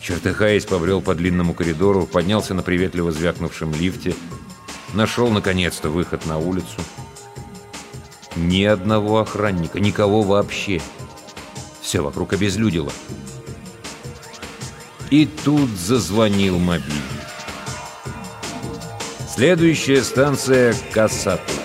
Чертыхаясь, 0.04 0.66
побрел 0.66 1.00
по 1.00 1.14
длинному 1.14 1.54
коридору, 1.54 2.04
поднялся 2.04 2.52
на 2.52 2.62
приветливо 2.62 3.10
звякнувшем 3.10 3.72
лифте, 3.72 4.14
нашел, 4.92 5.30
наконец-то, 5.30 5.88
выход 5.88 6.26
на 6.26 6.36
улицу. 6.36 6.82
Ни 8.36 8.64
одного 8.64 9.20
охранника, 9.20 9.80
никого 9.80 10.20
вообще. 10.20 10.82
Все 11.80 12.02
вокруг 12.02 12.34
обезлюдило. 12.34 12.92
И 15.08 15.24
тут 15.24 15.70
зазвонил 15.70 16.58
мобильник. 16.58 17.00
Следующая 19.34 20.02
станция— 20.04 20.74
Кассату. 20.92 21.63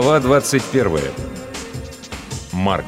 Глава 0.00 0.18
21. 0.20 0.98
Марк. 2.52 2.86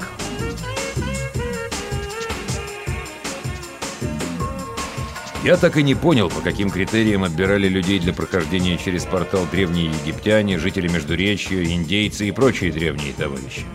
Я 5.45 5.59
так 5.59 5.77
и 5.77 5.83
не 5.83 5.95
понял, 5.95 6.31
по 6.31 6.41
каким 6.41 6.71
критериям 6.71 7.25
отбирали 7.25 7.69
людей 7.69 7.99
для 7.99 8.15
прохождения 8.15 8.79
через 8.79 9.05
портал 9.05 9.47
древние 9.53 9.91
египтяне, 9.91 10.59
жители 10.59 10.89
Междуречья, 10.89 11.63
индейцы 11.63 12.29
и 12.29 12.33
прочие 12.33 12.73
древние 12.73 13.13
товарищи. 13.13 13.67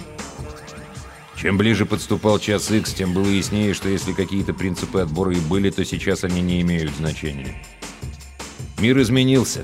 Чем 1.40 1.60
ближе 1.60 1.86
подступал 1.86 2.40
час 2.40 2.72
X, 2.72 2.92
тем 2.94 3.14
было 3.14 3.28
яснее, 3.28 3.76
что 3.76 3.88
если 3.88 4.14
какие-то 4.14 4.56
принципы 4.56 5.02
отбора 5.02 5.34
и 5.34 5.40
были, 5.42 5.70
то 5.70 5.86
сейчас 5.86 6.24
они 6.24 6.42
не 6.42 6.60
имеют 6.62 6.92
значения. 6.96 7.64
Мир 8.80 9.00
изменился. 9.00 9.64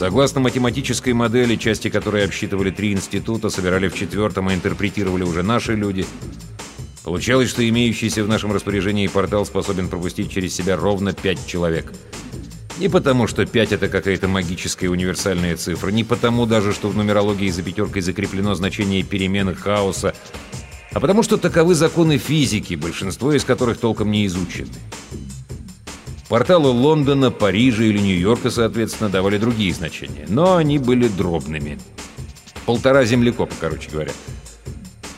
Согласно 0.00 0.40
математической 0.40 1.12
модели, 1.12 1.56
части 1.56 1.90
которой 1.90 2.24
обсчитывали 2.24 2.70
три 2.70 2.92
института, 2.92 3.50
собирали 3.50 3.86
в 3.88 3.94
четвертом 3.94 4.50
и 4.50 4.54
интерпретировали 4.54 5.24
уже 5.24 5.42
наши 5.42 5.74
люди– 5.74 6.06
Получалось, 7.04 7.48
что 7.48 7.66
имеющийся 7.66 8.24
в 8.24 8.28
нашем 8.28 8.52
распоряжении 8.52 9.06
портал 9.06 9.44
способен 9.44 9.88
пропустить 9.88 10.30
через 10.30 10.54
себя 10.54 10.76
ровно 10.76 11.12
пять 11.12 11.46
человек. 11.46 11.92
Не 12.78 12.88
потому, 12.88 13.26
что 13.26 13.44
5— 13.44 13.72
это 13.74 13.88
какая-то 13.88 14.28
магическая 14.28 14.88
универсальная 14.88 15.56
цифра, 15.56 15.90
не 15.90 16.04
потому 16.04 16.46
даже, 16.46 16.72
что 16.72 16.88
в 16.88 16.96
нумерологии 16.96 17.50
за 17.50 17.62
пятеркой 17.62 18.02
закреплено 18.02 18.54
значение 18.54 19.02
перемены 19.02 19.54
хаоса, 19.54 20.14
а 20.92 21.00
потому 21.00 21.22
что 21.22 21.36
таковы 21.36 21.74
законы 21.74 22.18
физики, 22.18 22.74
большинство 22.74 23.32
из 23.32 23.44
которых 23.44 23.78
толком 23.78 24.10
не 24.10 24.26
изучены. 24.26 24.68
Порталы 26.30 26.68
Лондона, 26.68 27.32
Парижа 27.32 27.82
или 27.82 27.98
Нью-Йорка, 27.98 28.50
соответственно, 28.50 29.10
давали 29.10 29.36
другие 29.36 29.74
значения, 29.74 30.26
но 30.28 30.54
они 30.54 30.78
были 30.78 31.08
дробными. 31.08 31.76
Полтора 32.66 33.04
землекопа, 33.04 33.52
короче 33.58 33.90
говоря. 33.90 34.12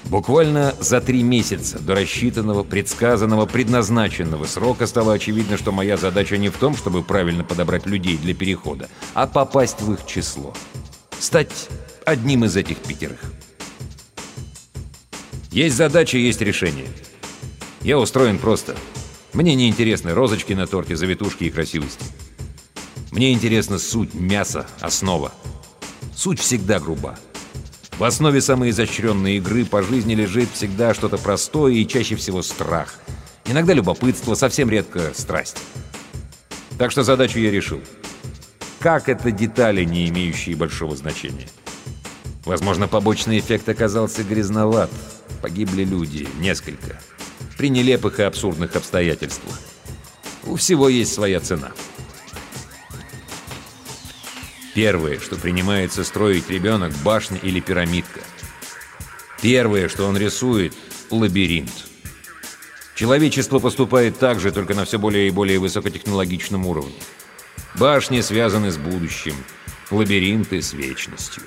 Буквально 0.04 0.74
за 0.80 1.02
три 1.02 1.22
месяца 1.22 1.78
до 1.78 1.96
рассчитанного, 1.96 2.62
предсказанного, 2.62 3.44
предназначенного 3.44 4.46
срока 4.46 4.86
стало 4.86 5.12
очевидно, 5.12 5.58
что 5.58 5.70
моя 5.70 5.98
задача 5.98 6.38
не 6.38 6.48
в 6.48 6.56
том, 6.56 6.74
чтобы 6.74 7.02
правильно 7.02 7.44
подобрать 7.44 7.84
людей 7.84 8.16
для 8.16 8.34
перехода, 8.34 8.88
а 9.12 9.26
попасть 9.26 9.82
в 9.82 9.92
их 9.92 10.06
число. 10.06 10.54
Стать 11.18 11.68
одним 12.06 12.46
из 12.46 12.56
этих 12.56 12.78
пятерых. 12.78 13.20
Есть 15.50 15.76
задача, 15.76 16.16
есть 16.16 16.40
решение. 16.40 16.88
Я 17.82 17.98
устроен 17.98 18.38
просто. 18.38 18.74
Мне 19.32 19.54
не 19.54 19.68
интересны 19.68 20.12
розочки 20.12 20.52
на 20.52 20.66
торте, 20.66 20.94
завитушки 20.94 21.44
и 21.44 21.50
красивости. 21.50 22.04
Мне 23.10 23.32
интересна 23.32 23.78
суть, 23.78 24.14
мясо, 24.14 24.66
основа. 24.80 25.32
Суть 26.14 26.40
всегда 26.40 26.78
груба. 26.78 27.18
В 27.98 28.04
основе 28.04 28.40
самой 28.40 28.70
изощренной 28.70 29.36
игры 29.36 29.64
по 29.64 29.82
жизни 29.82 30.14
лежит 30.14 30.48
всегда 30.52 30.92
что-то 30.92 31.18
простое 31.18 31.72
и 31.72 31.86
чаще 31.86 32.16
всего 32.16 32.42
страх. 32.42 32.94
Иногда 33.44 33.72
любопытство, 33.72 34.34
совсем 34.34 34.70
редко 34.70 35.12
страсть. 35.14 35.58
Так 36.78 36.90
что 36.90 37.02
задачу 37.02 37.38
я 37.38 37.50
решил. 37.50 37.80
Как 38.80 39.08
это 39.08 39.30
детали, 39.30 39.84
не 39.84 40.08
имеющие 40.08 40.56
большого 40.56 40.96
значения? 40.96 41.48
Возможно, 42.44 42.88
побочный 42.88 43.38
эффект 43.38 43.68
оказался 43.68 44.24
грязноват. 44.24 44.90
Погибли 45.40 45.84
люди, 45.84 46.28
несколько. 46.40 46.98
При 47.62 47.70
нелепых 47.70 48.18
и 48.18 48.24
абсурдных 48.24 48.74
обстоятельствах. 48.74 49.54
У 50.46 50.56
всего 50.56 50.88
есть 50.88 51.14
своя 51.14 51.38
цена. 51.38 51.70
Первое, 54.74 55.20
что 55.20 55.36
принимается 55.36 56.02
строить 56.02 56.50
ребенок, 56.50 56.92
башня 57.04 57.38
или 57.40 57.60
пирамидка. 57.60 58.18
Первое, 59.42 59.88
что 59.88 60.08
он 60.08 60.16
рисует– 60.16 60.74
лабиринт. 61.10 61.86
Человечество 62.96 63.60
поступает 63.60 64.18
так 64.18 64.40
же, 64.40 64.50
только 64.50 64.74
на 64.74 64.84
все 64.84 64.98
более 64.98 65.28
и 65.28 65.30
более 65.30 65.60
высокотехнологичном 65.60 66.66
уровне. 66.66 66.96
Башни 67.76 68.22
связаны 68.22 68.72
с 68.72 68.76
будущим, 68.76 69.36
лабиринты– 69.92 70.60
с 70.62 70.72
вечностью. 70.72 71.44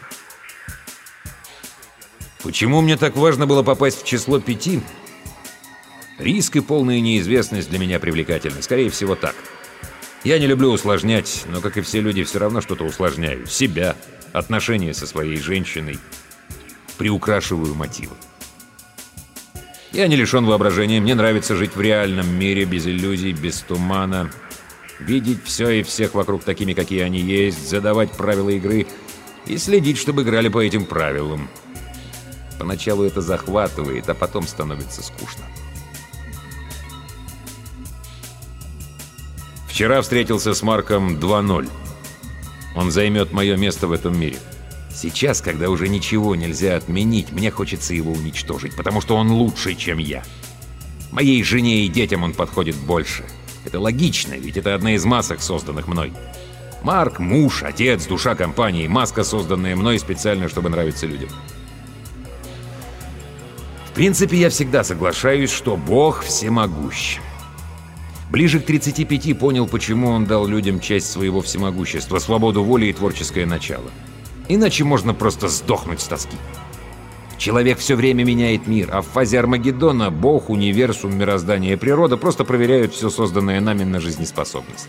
Почему 2.42 2.80
мне 2.80 2.96
так 2.96 3.18
важно 3.18 3.46
было 3.46 3.64
попасть 3.64 4.04
в 4.04 4.06
число 4.06 4.40
пяти? 4.40 4.82
Риск 6.18 6.56
и 6.56 6.62
полная 6.62 7.00
неизвестность 7.00 7.70
для 7.70 7.80
меня 7.80 8.00
привлекательны. 8.00 8.62
Скорее 8.62 8.90
всего, 8.90 9.16
так– 9.16 9.36
я 10.26 10.40
не 10.40 10.48
люблю 10.48 10.72
усложнять, 10.72 11.46
но, 11.52 11.62
как 11.62 11.78
и 11.78 11.82
все 11.82 12.02
люди, 12.02 12.24
все 12.24 12.40
равно 12.40 12.60
что-то 12.60 12.84
усложняю. 12.84 13.46
Себя, 13.46 13.96
отношения 14.34 14.92
со 14.96 15.06
своей 15.06 15.38
женщиной. 15.38 16.00
Приукрашиваю 16.98 17.76
мотивы. 17.76 18.16
Я 19.92 20.08
не 20.08 20.16
лишен 20.16 20.48
воображения, 20.48 21.00
мне 21.00 21.14
нравится 21.14 21.56
жить 21.56 21.76
в 21.76 21.82
реальном 21.82 22.28
мире, 22.40 22.66
без 22.66 22.88
иллюзий, 22.88 23.34
без 23.34 23.60
тумана. 23.60 24.32
Видеть 24.98 25.44
все 25.44 25.70
и 25.70 25.84
всех 25.84 26.16
вокруг 26.16 26.44
такими, 26.44 26.74
какие 26.74 27.02
они 27.02 27.20
есть, 27.20 27.70
задавать 27.70 28.10
правила 28.12 28.50
игры 28.50 28.88
и 29.46 29.60
следить, 29.60 30.00
чтобы 30.00 30.24
играли 30.24 30.48
по 30.50 30.58
этим 30.60 30.86
правилам. 30.86 31.48
Поначалу 32.58 33.04
это 33.04 33.22
захватывает, 33.22 34.10
а 34.10 34.16
потом 34.16 34.48
становится 34.48 35.04
скучно. 35.04 35.46
Вчера 39.76 40.02
встретился 40.02 40.54
с 40.54 40.62
Марком 40.62 41.18
2-0. 41.18 41.70
Он 42.78 42.92
займет 42.92 43.34
мое 43.34 43.58
место 43.58 43.88
в 43.88 43.92
этом 43.92 44.18
мире. 44.18 44.38
Сейчас, 44.90 45.42
когда 45.42 45.70
уже 45.70 45.90
ничего 45.90 46.34
нельзя 46.34 46.78
отменить, 46.78 47.34
мне 47.34 47.52
хочется 47.52 47.94
его 47.94 48.14
уничтожить, 48.14 48.74
потому 48.78 49.02
что 49.02 49.18
он 49.18 49.30
лучше, 49.32 49.76
чем 49.76 49.98
я. 49.98 50.24
Моей 51.12 51.44
жене 51.44 51.84
и 51.84 51.90
детям 51.90 52.24
он 52.24 52.34
подходит 52.34 52.78
больше. 52.78 53.26
Это 53.66 53.82
логично, 53.82 54.36
ведь 54.36 54.56
это 54.56 54.76
одна 54.76 54.96
из 54.96 55.04
масок, 55.04 55.42
созданных 55.42 55.90
мной. 55.90 56.14
Марк– 56.82 57.20
муж, 57.20 57.62
отец, 57.62 58.06
душа 58.06 58.34
компании, 58.34 58.88
маска, 58.88 59.26
созданная 59.26 59.76
мной 59.76 60.00
специально, 60.00 60.48
чтобы 60.48 60.70
нравиться 60.70 61.06
людям. 61.06 61.32
В 63.90 63.92
принципе, 63.94 64.38
я 64.38 64.50
всегда 64.50 64.86
соглашаюсь, 64.86 65.52
что 65.52 65.76
Бог 65.76 66.24
всемогущ. 66.24 67.20
Ближе 68.30 68.60
к 68.60 68.66
35 68.66 69.38
понял, 69.38 69.68
почему 69.68 70.10
он 70.10 70.26
дал 70.26 70.48
людям 70.48 70.80
часть 70.80 71.12
своего 71.12 71.42
всемогущества, 71.42 72.20
свободу 72.20 72.64
воли 72.64 72.88
и 72.88 72.94
творческое 72.94 73.46
начало. 73.46 73.92
Иначе 74.48 74.84
можно 74.84 75.14
просто 75.14 75.48
сдохнуть 75.48 76.02
с 76.02 76.08
тоски. 76.08 76.38
Человек 77.38 77.80
все 77.80 77.96
время 77.96 78.24
меняет 78.24 78.66
мир, 78.66 78.90
а 78.92 79.02
в 79.02 79.08
фазе 79.08 79.40
Армагеддона 79.40 80.10
Бог, 80.10 80.50
универсум, 80.50 81.18
мироздание 81.18 81.74
и 81.74 81.78
природа 81.78 82.18
просто 82.18 82.46
проверяют 82.46 82.94
все 82.94 83.10
созданное 83.10 83.60
нами 83.60 83.84
на 83.84 84.00
жизнеспособность. 84.00 84.88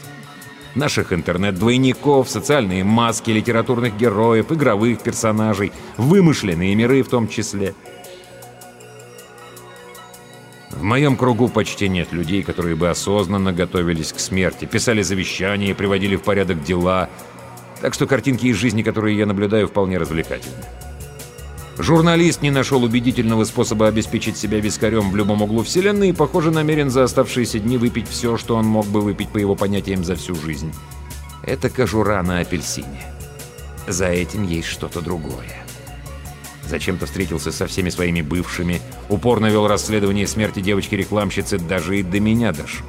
Наших 0.74 1.12
интернет-двойников, 1.12 2.30
социальные 2.30 2.84
маски, 2.84 3.30
литературных 3.30 3.96
героев, 3.96 4.52
игровых 4.52 5.00
персонажей, 5.00 5.72
вымышленные 5.96 6.74
миры 6.74 7.02
в 7.02 7.08
том 7.08 7.28
числе– 7.28 7.74
в 10.76 10.82
моем 10.82 11.16
кругу 11.16 11.48
почти 11.48 11.88
нет 11.88 12.12
людей, 12.12 12.42
которые 12.42 12.76
бы 12.76 12.90
осознанно 12.90 13.52
готовились 13.52 14.12
к 14.12 14.20
смерти, 14.20 14.66
писали 14.66 15.02
завещания, 15.02 15.74
приводили 15.74 16.16
в 16.16 16.22
порядок 16.22 16.62
дела. 16.62 17.08
Так 17.80 17.94
что 17.94 18.06
картинки 18.06 18.46
из 18.46 18.56
жизни, 18.56 18.82
которые 18.82 19.16
я 19.16 19.26
наблюдаю, 19.26 19.68
вполне 19.68 19.98
развлекательны. 19.98 20.64
Журналист 21.78 22.40
не 22.40 22.50
нашел 22.50 22.82
убедительного 22.82 23.44
способа 23.44 23.88
обеспечить 23.88 24.36
себя 24.36 24.60
вискарем 24.60 25.10
в 25.10 25.16
любом 25.16 25.42
углу 25.42 25.62
вселенной 25.62 26.10
и, 26.10 26.12
похоже, 26.12 26.50
намерен 26.50 26.90
за 26.90 27.04
оставшиеся 27.04 27.58
дни 27.58 27.76
выпить 27.76 28.08
все, 28.08 28.38
что 28.38 28.56
он 28.56 28.66
мог 28.66 28.86
бы 28.86 29.00
выпить 29.00 29.28
по 29.28 29.38
его 29.38 29.54
понятиям 29.54 30.04
за 30.04 30.14
всю 30.14 30.34
жизнь. 30.34 30.72
Это 31.42 31.68
кожура 31.68 32.22
на 32.22 32.40
апельсине. 32.40 33.02
За 33.86 34.06
этим 34.06 34.42
есть 34.46 34.68
что-то 34.68 35.00
другое. 35.00 35.65
Зачем-то 36.68 37.06
встретился 37.06 37.52
со 37.52 37.66
всеми 37.66 37.90
своими 37.90 38.22
бывшими, 38.22 38.80
упорно 39.08 39.46
вел 39.46 39.68
расследование 39.68 40.26
смерти 40.26 40.60
девочки-рекламщицы, 40.60 41.58
даже 41.58 41.98
и 41.98 42.02
до 42.02 42.18
меня 42.18 42.52
дошел. 42.52 42.86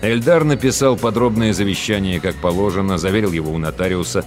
Эльдар 0.00 0.44
написал 0.44 0.96
подробное 0.96 1.52
завещание, 1.52 2.20
как 2.20 2.36
положено, 2.36 2.96
заверил 2.96 3.32
его 3.32 3.52
у 3.52 3.58
нотариуса. 3.58 4.24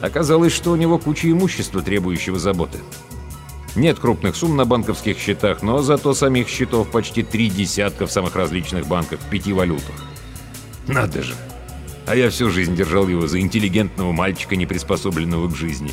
Оказалось, 0.00 0.52
что 0.52 0.72
у 0.72 0.76
него 0.76 0.98
куча 0.98 1.30
имущества, 1.30 1.82
требующего 1.82 2.38
заботы. 2.38 2.78
Нет 3.76 3.98
крупных 3.98 4.36
сумм 4.36 4.56
на 4.56 4.64
банковских 4.64 5.18
счетах, 5.18 5.62
но 5.62 5.82
зато 5.82 6.14
самих 6.14 6.48
счетов 6.48 6.90
почти 6.90 7.22
три 7.22 7.48
десятка 7.48 8.06
в 8.06 8.12
самых 8.12 8.36
различных 8.36 8.86
банках 8.86 9.20
в 9.20 9.30
пяти 9.30 9.52
валютах. 9.52 9.94
Надо 10.86 11.22
же! 11.22 11.34
А 12.06 12.14
я 12.14 12.30
всю 12.30 12.50
жизнь 12.50 12.76
держал 12.76 13.08
его 13.08 13.26
за 13.26 13.40
интеллигентного 13.40 14.12
мальчика, 14.12 14.56
не 14.56 14.66
приспособленного 14.66 15.48
к 15.48 15.56
жизни. 15.56 15.92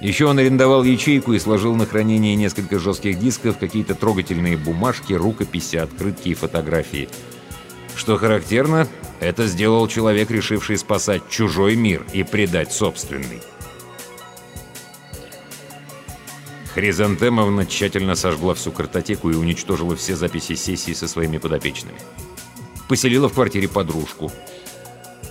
Еще 0.00 0.26
он 0.26 0.38
арендовал 0.38 0.82
ячейку 0.82 1.34
и 1.34 1.38
сложил 1.38 1.76
на 1.76 1.86
хранение 1.86 2.34
несколько 2.34 2.78
жестких 2.78 3.18
дисков, 3.18 3.58
какие-то 3.58 3.94
трогательные 3.94 4.56
бумажки, 4.56 5.12
рукописи, 5.12 5.76
открытки 5.76 6.30
и 6.30 6.34
фотографии. 6.34 7.08
Что 7.94 8.16
характерно, 8.16 8.88
Это 9.20 9.46
сделал 9.46 9.86
человек, 9.86 10.30
решивший 10.30 10.78
спасать 10.78 11.28
чужой 11.28 11.76
мир 11.76 12.06
и 12.14 12.22
предать 12.22 12.72
собственный. 12.72 13.42
Хризантемовна 16.74 17.66
тщательно 17.66 18.14
сожгла 18.14 18.54
всю 18.54 18.72
картотеку 18.72 19.30
и 19.30 19.34
уничтожила 19.34 19.94
все 19.94 20.16
записи 20.16 20.54
сессии 20.54 20.92
со 20.92 21.06
своими 21.06 21.36
подопечными. 21.36 21.98
Поселила 22.88 23.28
в 23.28 23.34
квартире 23.34 23.68
подружку. 23.68 24.32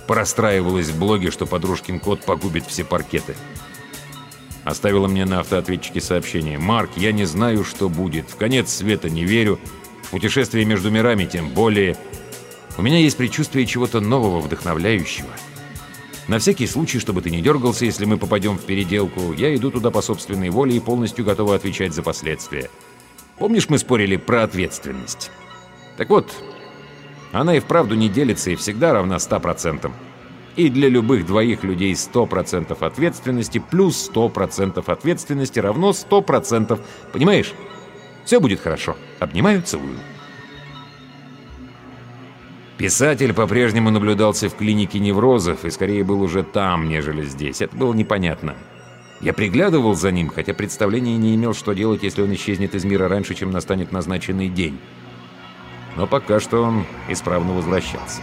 Порастраивалась 0.06 0.88
в 0.88 0.98
блоге, 0.98 1.30
что 1.30 1.46
подружкин 1.46 2.00
кот 2.00 2.24
погубит 2.24 2.66
все 2.66 2.84
паркеты. 2.84 3.36
Оставила 4.64 5.08
мне 5.08 5.24
на 5.24 5.40
автоответчике 5.40 6.00
сообщение. 6.00 6.58
«Марк, 6.58 6.90
я 6.96 7.12
не 7.12 7.24
знаю, 7.24 7.64
что 7.64 7.88
будет. 7.88 8.28
В 8.28 8.36
конец 8.36 8.72
света 8.72 9.08
не 9.08 9.24
верю. 9.24 9.58
В 10.02 10.10
путешествие 10.10 10.64
между 10.64 10.90
мирами 10.90 11.24
тем 11.24 11.48
более. 11.48 11.96
У 12.76 12.82
меня 12.82 12.98
есть 12.98 13.16
предчувствие 13.16 13.66
чего-то 13.66 14.00
нового, 14.00 14.40
вдохновляющего. 14.40 15.30
На 16.28 16.38
всякий 16.38 16.66
случай, 16.66 16.98
чтобы 16.98 17.22
ты 17.22 17.30
не 17.30 17.40
дергался, 17.40 17.84
если 17.84 18.04
мы 18.04 18.16
попадем 18.16 18.56
в 18.56 18.62
переделку, 18.62 19.32
я 19.32 19.54
иду 19.54 19.70
туда 19.70 19.90
по 19.90 20.00
собственной 20.00 20.50
воле 20.50 20.76
и 20.76 20.80
полностью 20.80 21.24
готова 21.24 21.56
отвечать 21.56 21.92
за 21.92 22.02
последствия. 22.02 22.70
Помнишь, 23.38 23.68
мы 23.68 23.78
спорили 23.78 24.16
про 24.16 24.44
ответственность? 24.44 25.30
Так 25.96 26.10
вот, 26.10 26.30
она 27.32 27.56
и 27.56 27.60
вправду 27.60 27.94
не 27.94 28.08
делится 28.08 28.50
и 28.50 28.56
всегда 28.56 28.92
равна 28.92 29.16
100%. 29.16 29.90
И 30.56 30.68
для 30.68 30.88
любых 30.88 31.26
двоих 31.26 31.62
людей 31.62 31.92
100% 31.92 32.76
ответственности 32.84 33.62
плюс 33.70 34.10
100% 34.12 34.82
ответственности 34.84 35.58
равно 35.60 35.90
100%. 35.90 36.80
Понимаешь? 37.12 37.52
Все 38.24 38.40
будет 38.40 38.60
хорошо. 38.60 38.96
Обнимаю, 39.20 39.62
целую. 39.62 39.96
Писатель 42.76 43.34
по-прежнему 43.34 43.90
наблюдался 43.90 44.48
в 44.48 44.54
клинике 44.54 44.98
неврозов 44.98 45.64
и 45.64 45.70
скорее 45.70 46.02
был 46.02 46.22
уже 46.22 46.42
там, 46.42 46.88
нежели 46.88 47.22
здесь. 47.24 47.60
Это 47.60 47.76
было 47.76 47.92
непонятно. 47.92 48.56
Я 49.20 49.34
приглядывал 49.34 49.94
за 49.94 50.10
ним, 50.10 50.30
хотя 50.30 50.54
представления 50.54 51.18
не 51.18 51.34
имел, 51.34 51.52
что 51.52 51.74
делать, 51.74 52.02
если 52.02 52.22
он 52.22 52.32
исчезнет 52.32 52.74
из 52.74 52.84
мира 52.84 53.06
раньше, 53.06 53.34
чем 53.34 53.50
настанет 53.50 53.92
назначенный 53.92 54.48
день. 54.48 54.78
Но 55.96 56.06
пока 56.06 56.40
что 56.40 56.62
он 56.62 56.86
исправно 57.08 57.52
возвращался. 57.52 58.22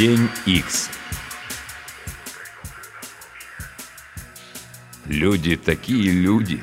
День 0.00 0.30
X. 0.46 0.88
Люди 5.04 5.56
такие 5.56 6.10
люди. 6.10 6.62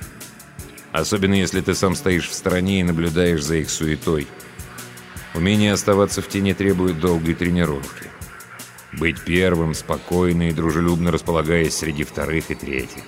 Особенно 0.92 1.36
если 1.36 1.62
ты 1.62 1.76
сам 1.76 1.94
стоишь 1.94 2.30
в 2.30 2.34
стороне 2.34 2.80
и 2.80 2.84
наблюдаешь 2.84 3.44
за 3.44 3.58
их 3.58 3.70
суетой. 3.70 4.28
Умение 5.38 5.72
оставаться 5.72 6.22
в 6.22 6.28
тени 6.28 6.54
требует 6.54 7.00
долгой 7.00 7.36
тренировки. 7.36 8.08
Быть 8.92 9.22
первым, 9.24 9.74
спокойно 9.74 10.50
и 10.50 10.54
дружелюбно 10.54 11.12
располагаясь 11.12 11.78
среди 11.78 12.04
вторых 12.04 12.52
и 12.52 12.56
третьих. 12.56 13.04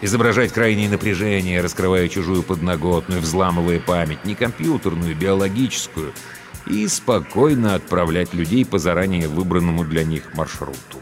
Изображать 0.00 0.52
крайнее 0.52 0.88
напряжение, 0.88 1.60
раскрывая 1.60 2.08
чужую 2.08 2.42
подноготную, 2.42 3.20
взламывая 3.20 3.80
память, 3.80 4.24
не 4.24 4.34
компьютерную, 4.34 5.14
биологическую– 5.14 6.14
и 6.66 6.86
спокойно 6.88 7.74
отправлять 7.74 8.34
людей 8.34 8.64
по 8.64 8.78
заранее 8.78 9.28
выбранному 9.28 9.84
для 9.84 10.04
них 10.04 10.34
маршруту. 10.34 10.98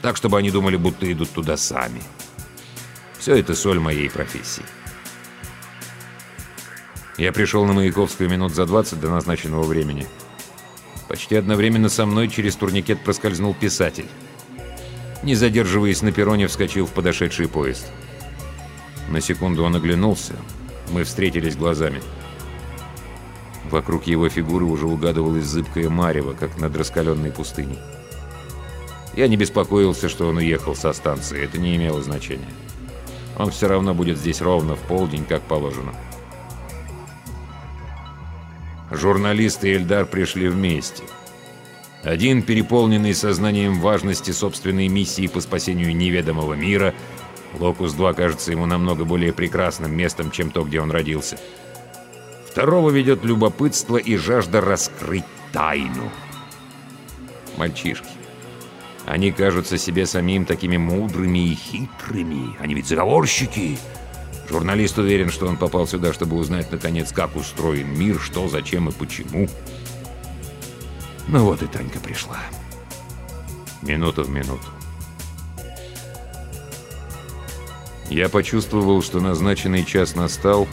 Так, 0.00 0.16
чтобы 0.16 0.38
они 0.38 0.50
думали, 0.50 0.76
будто 0.76 1.10
идут 1.10 1.30
туда 1.30 1.56
сами. 1.56 2.02
Все 3.18 3.36
это 3.36 3.54
соль 3.54 3.78
моей 3.78 4.10
профессии. 4.10 4.64
Я 7.18 7.30
пришел 7.32 7.66
на 7.66 7.74
Маяковскую 7.74 8.30
минут 8.30 8.54
за 8.54 8.64
20 8.64 8.98
до 8.98 9.10
назначенного 9.10 9.64
времени. 9.64 10.06
Почти 11.08 11.36
одновременно 11.36 11.90
со 11.90 12.06
мной 12.06 12.28
через 12.28 12.56
турникет 12.56 13.04
проскользнул 13.04 13.54
писатель. 13.54 14.08
Не 15.22 15.34
задерживаясь 15.34 16.00
на 16.00 16.10
перроне, 16.10 16.46
вскочил 16.46 16.86
в 16.86 16.92
подошедший 16.92 17.48
поезд. 17.48 17.86
На 19.10 19.20
секунду 19.20 19.62
он 19.62 19.76
оглянулся. 19.76 20.34
Мы 20.90 21.04
встретились 21.04 21.54
глазами. 21.54 22.02
Вокруг 23.70 24.06
его 24.06 24.28
фигуры 24.30 24.64
уже 24.64 24.86
угадывалась 24.86 25.44
зыбкая 25.44 25.90
марево, 25.90 26.32
как 26.32 26.58
над 26.58 26.74
раскаленной 26.76 27.30
пустыней. 27.30 27.78
Я 29.14 29.28
не 29.28 29.36
беспокоился, 29.36 30.08
что 30.08 30.28
он 30.28 30.38
уехал 30.38 30.74
со 30.74 30.92
станции, 30.94 31.44
это 31.44 31.58
не 31.58 31.76
имело 31.76 32.02
значения. 32.02 32.48
Он 33.36 33.50
все 33.50 33.68
равно 33.68 33.92
будет 33.92 34.18
здесь 34.18 34.40
ровно 34.40 34.76
в 34.76 34.80
полдень, 34.80 35.26
как 35.26 35.42
положено. 35.42 35.94
Журналисты 38.92 39.70
и 39.70 39.76
Эльдар 39.76 40.06
пришли 40.06 40.48
вместе. 40.48 41.02
Один, 42.02 42.42
переполненный 42.42 43.14
сознанием 43.14 43.80
важности 43.80 44.30
собственной 44.32 44.88
миссии 44.88 45.26
по 45.26 45.40
спасению 45.40 45.94
неведомого 45.96 46.54
мира, 46.54 46.94
Локус-2 47.58 48.14
кажется 48.14 48.50
ему 48.50 48.66
намного 48.66 49.04
более 49.04 49.32
прекрасным 49.32 49.94
местом, 49.96 50.30
чем 50.30 50.50
то, 50.50 50.64
где 50.64 50.80
он 50.80 50.90
родился– 50.90 51.38
Второго 52.52 52.90
ведет 52.90 53.24
любопытство 53.24 53.96
и 53.96 54.14
жажда 54.16 54.60
раскрыть 54.60 55.24
тайну. 55.54 56.10
Мальчишки. 57.56 58.06
Они 59.06 59.32
кажутся 59.32 59.78
себе 59.78 60.04
самим 60.04 60.44
такими 60.44 60.76
мудрыми 60.76 61.38
и 61.38 61.54
хитрыми. 61.54 62.54
Они 62.60 62.74
ведь 62.74 62.88
заговорщики. 62.88 63.78
Журналист 64.48 64.98
уверен, 64.98 65.30
что 65.30 65.46
он 65.46 65.56
попал 65.56 65.86
сюда, 65.86 66.12
чтобы 66.12 66.36
узнать, 66.36 66.70
наконец, 66.70 67.12
как 67.12 67.36
устроен 67.36 67.88
мир, 67.98 68.20
что, 68.20 68.48
зачем 68.48 68.88
и 68.88 68.92
почему. 68.92 69.48
Ну 71.28 71.44
вот 71.44 71.62
и 71.62 71.66
Танька 71.66 72.00
пришла. 72.00 72.40
Минута 73.82 74.22
в 74.22 74.30
минуту. 74.30 74.66
Я 78.10 78.28
почувствовал, 78.28 79.02
что 79.02 79.20
назначенный 79.20 79.84
час 79.84 80.14
настал, 80.14 80.68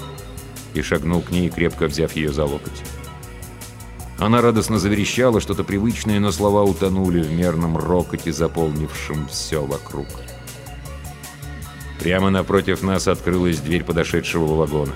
и 0.73 0.81
шагнул 0.81 1.21
к 1.21 1.31
ней, 1.31 1.49
крепко 1.49 1.87
взяв 1.87 2.15
ее 2.15 2.33
за 2.33 2.45
локоть. 2.45 2.83
Она 4.17 4.41
радостно 4.41 4.77
заверещала, 4.77 5.39
что-то 5.39 5.63
привычное, 5.63 6.19
но 6.19 6.31
слова 6.31 6.63
утонули 6.63 7.21
в 7.21 7.31
мерном 7.31 7.77
рокоте, 7.77 8.33
заполнившем 8.33 9.27
все 9.27 9.65
вокруг. 9.65 10.07
Прямо 11.99 12.29
напротив 12.29 12.81
нас 12.81 13.07
открылась 13.07 13.59
дверь 13.59 13.83
подошедшего 13.83 14.55
вагона. 14.55 14.93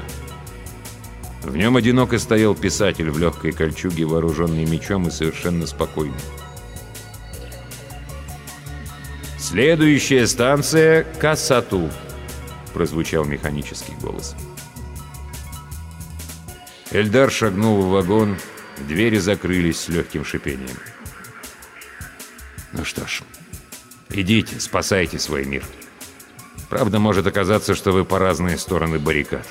В 1.43 1.58
нем 1.58 1.76
одиноко 1.76 2.18
стоял 2.18 2.56
писатель 2.56 3.10
в 3.12 3.18
легкой 3.18 3.51
кольчуге, 3.51 4.06
вооруженный 4.06 4.66
мечом 4.66 5.08
и 5.08 5.12
совершенно 5.12 5.68
спокойный. 5.68 6.16
«Следующая 9.38 10.26
станция— 10.26 11.04
Кассату»,— 11.20 11.91
прозвучал 12.74 13.26
механический 13.26 13.93
голос. 14.01 14.36
Эльдар 16.91 17.30
шагнул 17.30 17.82
в 17.82 17.89
вагон, 17.89 18.38
двери 18.88 19.18
закрылись 19.18 19.82
с 19.82 19.89
легким 19.89 20.24
шипением. 20.24 20.78
«Ну 22.72 22.86
что 22.86 23.06
ж, 23.06 23.22
идите, 24.10 24.60
спасайте 24.62 25.20
свой 25.20 25.43
мир. 25.43 25.64
Правда, 26.74 26.97
может 26.97 27.28
оказаться, 27.28 27.76
что 27.76 27.91
вы 27.91 28.03
по 28.03 28.17
разные 28.17 28.57
стороны 28.57 28.97
баррикад». 28.97 29.45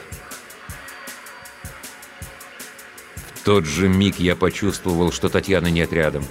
В 3.36 3.44
тот 3.44 3.64
же 3.64 3.88
миг 3.88 4.18
я 4.18 4.34
почувствовал, 4.34 5.12
что 5.12 5.28
Татьяна 5.28 5.68
нет 5.68 5.92
рядом. 5.92 6.24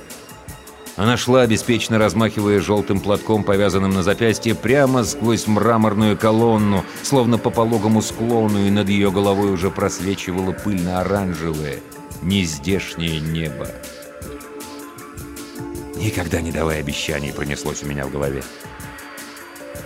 Она 0.98 1.16
шла, 1.16 1.48
беспечно 1.48 1.98
размахивая 1.98 2.60
желтым 2.60 3.00
платком, 3.00 3.46
повязанным 3.46 3.92
на 3.92 4.04
запястье, 4.04 4.54
прямо 4.54 5.06
сквозь 5.06 5.48
мраморную 5.48 6.18
колонну, 6.18 6.84
словно 7.04 7.38
по 7.38 7.52
пологому 7.52 8.02
склону, 8.02 8.60
и 8.60 8.70
над 8.70 8.90
ее 8.90 9.12
головой 9.12 9.54
уже 9.54 9.72
просвечивало 9.72 10.52
пыльно-оранжевое, 10.52 11.80
нездешнее 12.22 13.22
небо. 13.22 13.70
Никогда 15.96 16.42
не 16.42 16.52
давай 16.52 16.82
обещаний, 16.82 17.32
пронеслось 17.32 17.82
у 17.82 17.86
меня 17.86 18.06
в 18.06 18.12
голове. 18.12 18.44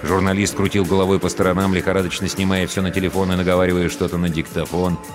Журналист 0.06 0.56
крутил 0.56 0.86
головой 0.86 1.20
по 1.20 1.30
сторонам, 1.30 1.74
лихорадочно 1.74 2.28
снимая 2.28 2.68
все 2.68 2.82
на 2.82 2.91
телефон 2.91 3.32
и 3.34 3.36
наговаривая 3.36 3.89
что-то 3.89 4.18
на 4.18 4.30
диктофон— 4.30 4.97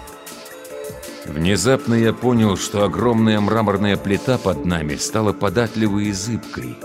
Внезапно 1.30 1.94
я 1.94 2.12
понял, 2.12 2.56
что 2.56 2.82
огромная 2.82 3.40
мраморная 3.40 3.96
плита 3.96 4.36
под 4.36 4.64
нами 4.64 4.96
стала 4.96 5.32
податливой 5.32 6.06
и 6.06 6.12
зыбкой. 6.12 6.76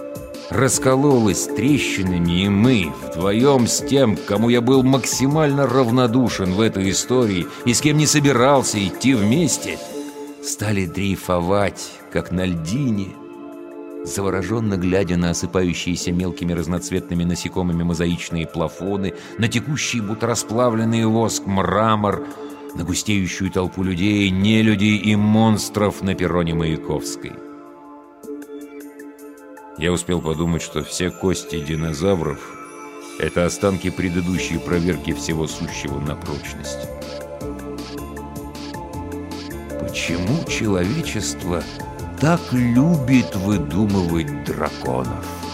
Раскололась 0.51 1.45
трещинами, 1.45 2.43
и 2.43 2.49
мы, 2.49 2.93
вдвоем 3.01 3.66
с 3.66 3.80
тем, 3.80 4.16
кому 4.16 4.49
я 4.49 4.62
был 4.62 4.84
максимально 4.84 5.66
равнодушен 5.66 6.53
в 6.53 6.62
этой 6.62 6.91
истории 6.91 7.47
и 7.66 7.74
с 7.74 7.82
кем 7.82 7.97
не 7.97 8.06
собирался 8.06 8.78
идти 8.86 9.16
вместе, 9.16 9.80
стали 10.43 10.86
дрейфовать, 10.86 11.93
как 12.14 12.32
на 12.32 12.45
льдине, 12.45 13.08
завороженно 14.06 14.78
глядя 14.78 15.18
на 15.18 15.32
осыпающиеся 15.32 16.12
мелкими 16.12 16.53
разноцветными 16.53 17.24
насекомыми 17.24 17.84
мозаичные 17.84 18.47
плафоны, 18.47 19.14
на 19.38 19.47
текущий 19.47 19.99
будто 19.99 20.28
расплавленный 20.28 21.06
воск 21.06 21.45
мрамор, 21.45 22.24
на 22.76 22.84
густеющую 22.84 23.49
толпу 23.51 23.84
людей, 23.84 24.30
нелюдей 24.30 24.97
и 24.97 25.16
монстров 25.16 26.01
на 26.01 26.14
перроне 26.14 26.53
Маяковской. 26.53 27.34
Я 29.78 29.91
успел 29.91 30.22
подумать, 30.22 30.62
что 30.62 30.84
все 30.84 31.10
кости 31.10 31.60
динозавров— 31.60 32.39
это 33.20 33.45
останки 33.45 33.89
предыдущей 33.89 34.58
проверки 34.58 35.14
всего 35.14 35.47
сущего 35.47 35.99
на 35.99 36.16
прочность. 36.16 36.89
Почему 39.82 40.43
человечество 40.49 41.64
так 42.20 42.39
любит 42.51 43.36
выдумывать 43.36 44.43
драконов? 44.45 45.45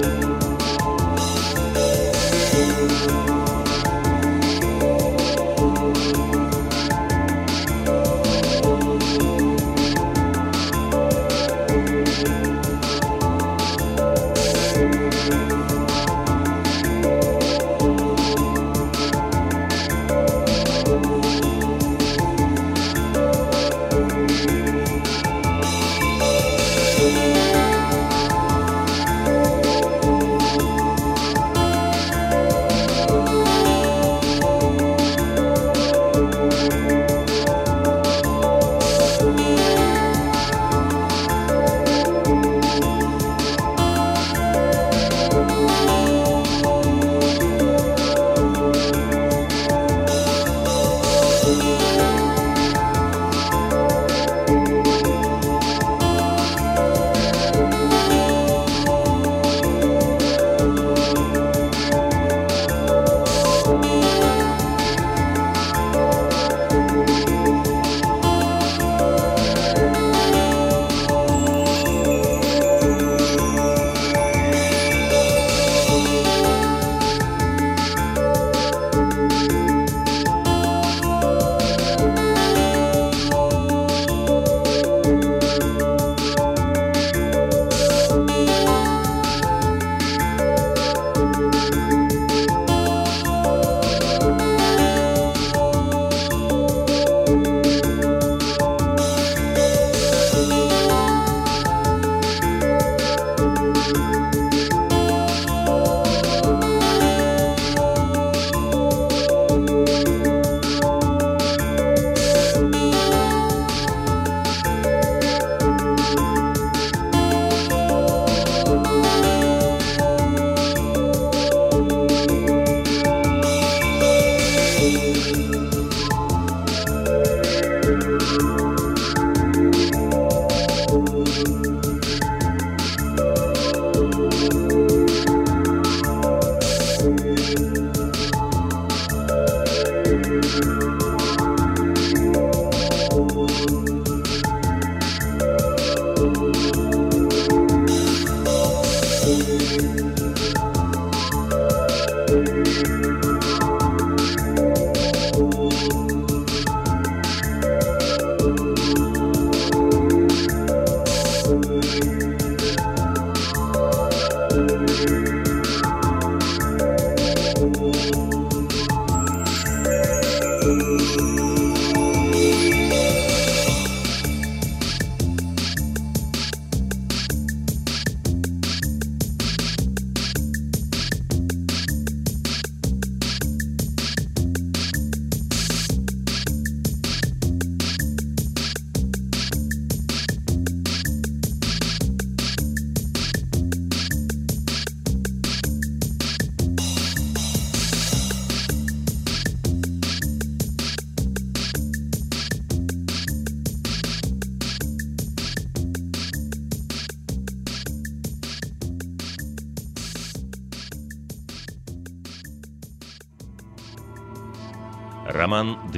Podcast. 0.00 0.29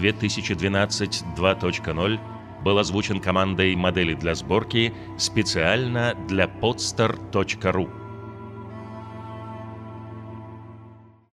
2012 0.03 1.25
2.0 1.37 2.19
был 2.65 2.79
озвучен 2.79 3.21
командой 3.21 3.75
модели 3.77 4.15
для 4.15 4.35
сборки 4.35 4.93
специально 5.17 6.15
для 6.29 6.47
podstar.ru. 6.47 7.89